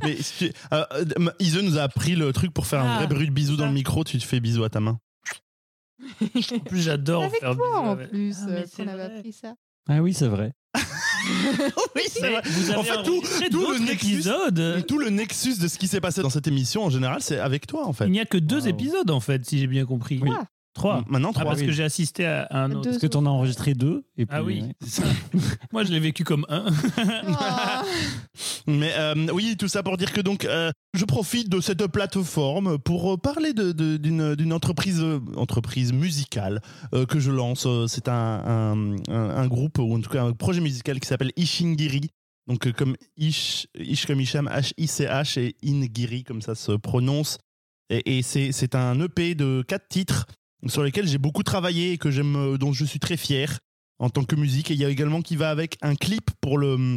Mais 0.04 0.16
si 0.22 0.48
tu- 0.48 0.52
euh, 0.72 0.84
euh, 0.92 1.30
Ise 1.38 1.58
nous 1.62 1.78
a 1.78 1.82
appris 1.82 2.14
le 2.16 2.32
truc 2.32 2.52
pour 2.52 2.66
faire 2.66 2.80
un 2.80 2.92
Ah, 2.94 2.96
vrai 2.98 3.06
bruit 3.06 3.26
de 3.26 3.32
bisou 3.32 3.56
dans 3.56 3.66
le 3.66 3.72
micro. 3.72 4.04
Tu 4.04 4.18
te 4.18 4.24
fais 4.24 4.40
bisou 4.40 4.64
à 4.64 4.70
ta 4.70 4.80
main. 4.80 4.98
En 6.52 6.58
plus, 6.60 6.80
j'adore 6.82 7.24
Avec 7.24 7.40
faire 7.40 7.56
toi 7.56 7.78
en 7.80 7.96
plus 7.96 8.36
Ah, 8.42 8.50
euh, 8.50 8.64
qu'on 8.76 8.88
avait 8.88 9.02
appris 9.02 9.32
ça. 9.32 9.54
Ah 9.88 10.00
oui, 10.00 10.14
c'est 10.14 10.28
vrai. 10.28 10.52
oui, 11.96 12.02
c'est 12.08 12.20
vrai. 12.30 12.40
Vous 12.44 12.70
En 12.72 12.82
fait, 12.82 13.02
tout, 13.02 13.20
le 13.72 13.78
nexus, 13.84 14.12
épisodes. 14.14 14.84
tout 14.86 14.98
le 14.98 15.10
nexus 15.10 15.58
de 15.58 15.68
ce 15.68 15.78
qui 15.78 15.88
s'est 15.88 16.00
passé 16.00 16.22
dans 16.22 16.30
cette 16.30 16.46
émission 16.46 16.84
en 16.84 16.90
général, 16.90 17.20
c'est 17.22 17.38
avec 17.38 17.66
toi 17.66 17.86
en 17.86 17.92
fait. 17.92 18.06
Il 18.06 18.12
n'y 18.12 18.20
a 18.20 18.24
que 18.24 18.38
deux 18.38 18.60
Wow. 18.62 18.66
épisodes 18.68 19.10
en 19.10 19.20
fait, 19.20 19.44
si 19.44 19.58
j'ai 19.58 19.66
bien 19.66 19.84
compris. 19.84 20.20
Oui. 20.22 20.30
Trois. 20.72 21.04
Maintenant, 21.08 21.30
Ah, 21.30 21.40
trois. 21.40 21.44
parce 21.46 21.62
que 21.62 21.72
j'ai 21.72 21.82
assisté 21.82 22.24
à 22.26 22.46
un 22.50 22.68
Deux. 22.68 22.76
autre. 22.76 22.88
Parce 22.90 22.98
que 23.02 23.06
t'en 23.08 23.26
as 23.26 23.28
enregistré 23.30 23.74
deux. 23.74 24.04
Et 24.16 24.24
puis, 24.24 24.36
Ah 24.38 24.42
oui. 24.44 24.62
Moi, 25.72 25.82
je 25.84 25.90
l'ai 25.90 25.98
vécu 26.00 26.22
comme 26.24 26.46
un. 26.48 26.66
Ah. 27.38 27.82
Mais 28.66 28.92
euh, 28.96 29.14
oui, 29.32 29.56
tout 29.58 29.68
ça 29.68 29.82
pour 29.82 29.96
dire 29.96 30.12
que 30.12 30.20
donc 30.20 30.44
euh, 30.44 30.70
je 30.94 31.04
profite 31.04 31.48
de 31.48 31.60
cette 31.60 31.84
plateforme 31.88 32.78
pour 32.78 33.14
euh, 33.14 33.16
parler 33.16 33.52
de- 33.52 33.72
de- 33.72 33.96
d'une 33.96 34.34
d'une 34.36 34.52
entreprise 34.52 35.00
euh, 35.00 35.18
entreprise 35.36 35.92
musicale 35.92 36.60
euh, 36.94 37.04
que 37.06 37.18
je 37.18 37.30
lance. 37.32 37.66
C'est 37.88 38.08
un, 38.08 38.12
un, 38.14 38.96
un- 39.08 39.30
un 39.36 39.46
groupe 39.48 39.78
ou 39.78 39.94
en 39.96 40.00
tout 40.00 40.10
cas 40.10 40.22
un 40.22 40.32
projet 40.32 40.60
musical 40.60 41.00
qui 41.00 41.08
s'appelle 41.08 41.32
Ishingiri. 41.36 42.10
Donc 42.46 42.66
euh, 42.66 42.72
comme 42.72 42.96
Ish, 43.16 43.66
Ish 43.78 44.06
comme 44.06 44.20
Isham, 44.20 44.48
H-I-C-H 44.48 45.38
et 45.40 45.56
Ingiri 45.64 46.22
comme 46.24 46.42
ça 46.42 46.54
se 46.54 46.72
prononce. 46.72 47.38
Et, 47.90 48.18
et 48.18 48.22
c'est 48.22 48.52
c'est 48.52 48.74
un 48.76 49.00
EP 49.00 49.34
de 49.34 49.64
quatre 49.66 49.88
titres 49.88 50.26
sur 50.66 50.82
lesquels 50.82 51.06
j'ai 51.06 51.18
beaucoup 51.18 51.42
travaillé 51.42 51.92
et 51.92 51.98
que 51.98 52.10
j'aime, 52.10 52.36
euh, 52.36 52.58
dont 52.58 52.72
je 52.72 52.84
suis 52.84 52.98
très 53.00 53.16
fier 53.16 53.58
en 53.98 54.10
tant 54.10 54.24
que 54.24 54.36
musique. 54.36 54.70
Et 54.70 54.74
il 54.74 54.80
y 54.80 54.84
a 54.84 54.88
également 54.88 55.22
qui 55.22 55.36
va 55.36 55.50
avec 55.50 55.76
un 55.82 55.94
clip 55.94 56.30
pour 56.40 56.58
le 56.58 56.96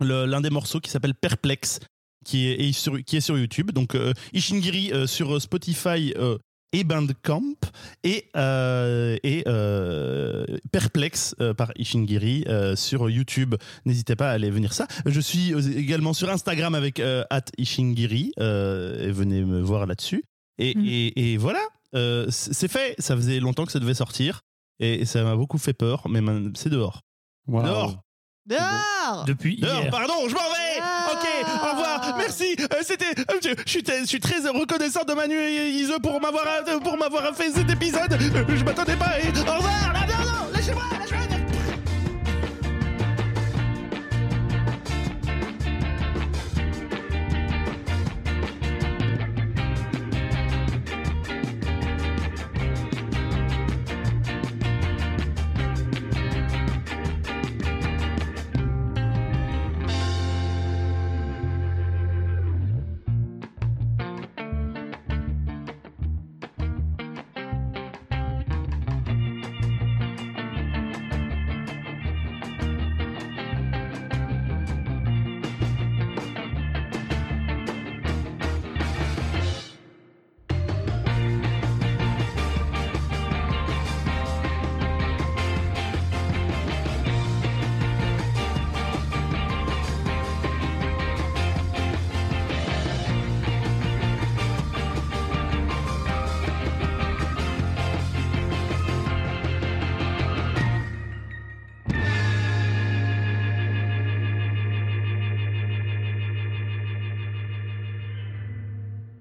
l'un 0.00 0.40
des 0.40 0.50
morceaux 0.50 0.78
qui 0.80 0.90
s'appelle 0.90 1.14
Perplex, 1.14 1.80
qui 2.24 2.46
est, 2.46 2.68
est 2.68 2.72
sur, 2.72 3.02
qui 3.04 3.16
est 3.16 3.20
sur 3.20 3.36
YouTube. 3.36 3.72
Donc 3.72 3.94
euh, 3.96 4.12
Ishingiri 4.32 4.92
euh, 4.92 5.06
sur 5.08 5.42
Spotify 5.42 6.12
euh, 6.16 6.38
et 6.72 6.84
Bandcamp 6.84 7.56
et, 8.04 8.26
et 9.24 9.44
Perplex 10.70 11.34
par 11.56 11.72
Ishingiri 11.76 12.44
sur 12.76 13.08
YouTube. 13.10 13.54
N'hésitez 13.84 14.16
pas 14.16 14.30
à 14.30 14.32
aller 14.34 14.50
venir 14.50 14.72
ça. 14.72 14.86
Je 15.06 15.20
suis 15.20 15.52
également 15.76 16.12
sur 16.12 16.28
Instagram 16.30 16.74
avec 16.74 17.00
at 17.00 17.44
Ishingiri 17.58 18.32
et 18.38 19.10
venez 19.10 19.44
me 19.44 19.60
voir 19.60 19.86
là-dessus. 19.86 20.22
Et, 20.58 20.70
et- 20.70 21.32
et 21.32 21.36
voilà, 21.36 21.60
euh, 21.94 22.26
c'est 22.30 22.68
fait. 22.70 22.94
Ça 22.98 23.16
faisait 23.16 23.40
longtemps 23.40 23.64
que 23.66 23.72
ça 23.72 23.80
devait 23.80 23.94
sortir 23.94 24.40
et 24.80 25.04
ça 25.04 25.22
m'a 25.24 25.34
beaucoup 25.36 25.58
fait 25.58 25.72
peur, 25.72 26.02
mais 26.08 26.20
c'est 26.54 26.70
dehors. 26.70 27.00
Dehors. 27.46 27.96
Dehors 28.46 29.24
Depuis 29.26 29.56
Dehors, 29.60 29.82
hier. 29.82 29.90
pardon, 29.90 30.14
je 30.26 30.34
m'en 30.34 30.40
vais. 30.40 30.80
Ah. 30.80 31.10
Ok, 31.12 31.26
au 31.46 31.70
revoir, 31.70 32.14
merci. 32.16 32.56
Euh, 32.60 32.76
C'était, 32.82 33.04
euh, 33.30 33.38
je, 33.42 33.70
suis, 33.70 33.82
très- 33.82 34.00
je 34.00 34.04
suis 34.06 34.20
très 34.20 34.38
reconnaissant 34.48 35.04
de 35.04 35.12
Manu 35.12 35.34
et 35.36 35.68
Ise 35.70 35.92
pour 36.02 36.18
m'avoir, 36.20 36.44
pour 36.82 36.96
m'avoir 36.96 37.34
fait 37.36 37.50
cet 37.50 37.70
épisode. 37.70 38.16
Je 38.18 38.64
m'attendais 38.64 38.96
pas. 38.96 39.20
Et 39.20 39.28
au 39.28 39.54
revoir. 39.54 39.92
Non, 39.92 40.00
non, 40.24 40.24
non, 40.46 40.52
lâchez-moi. 40.54 40.82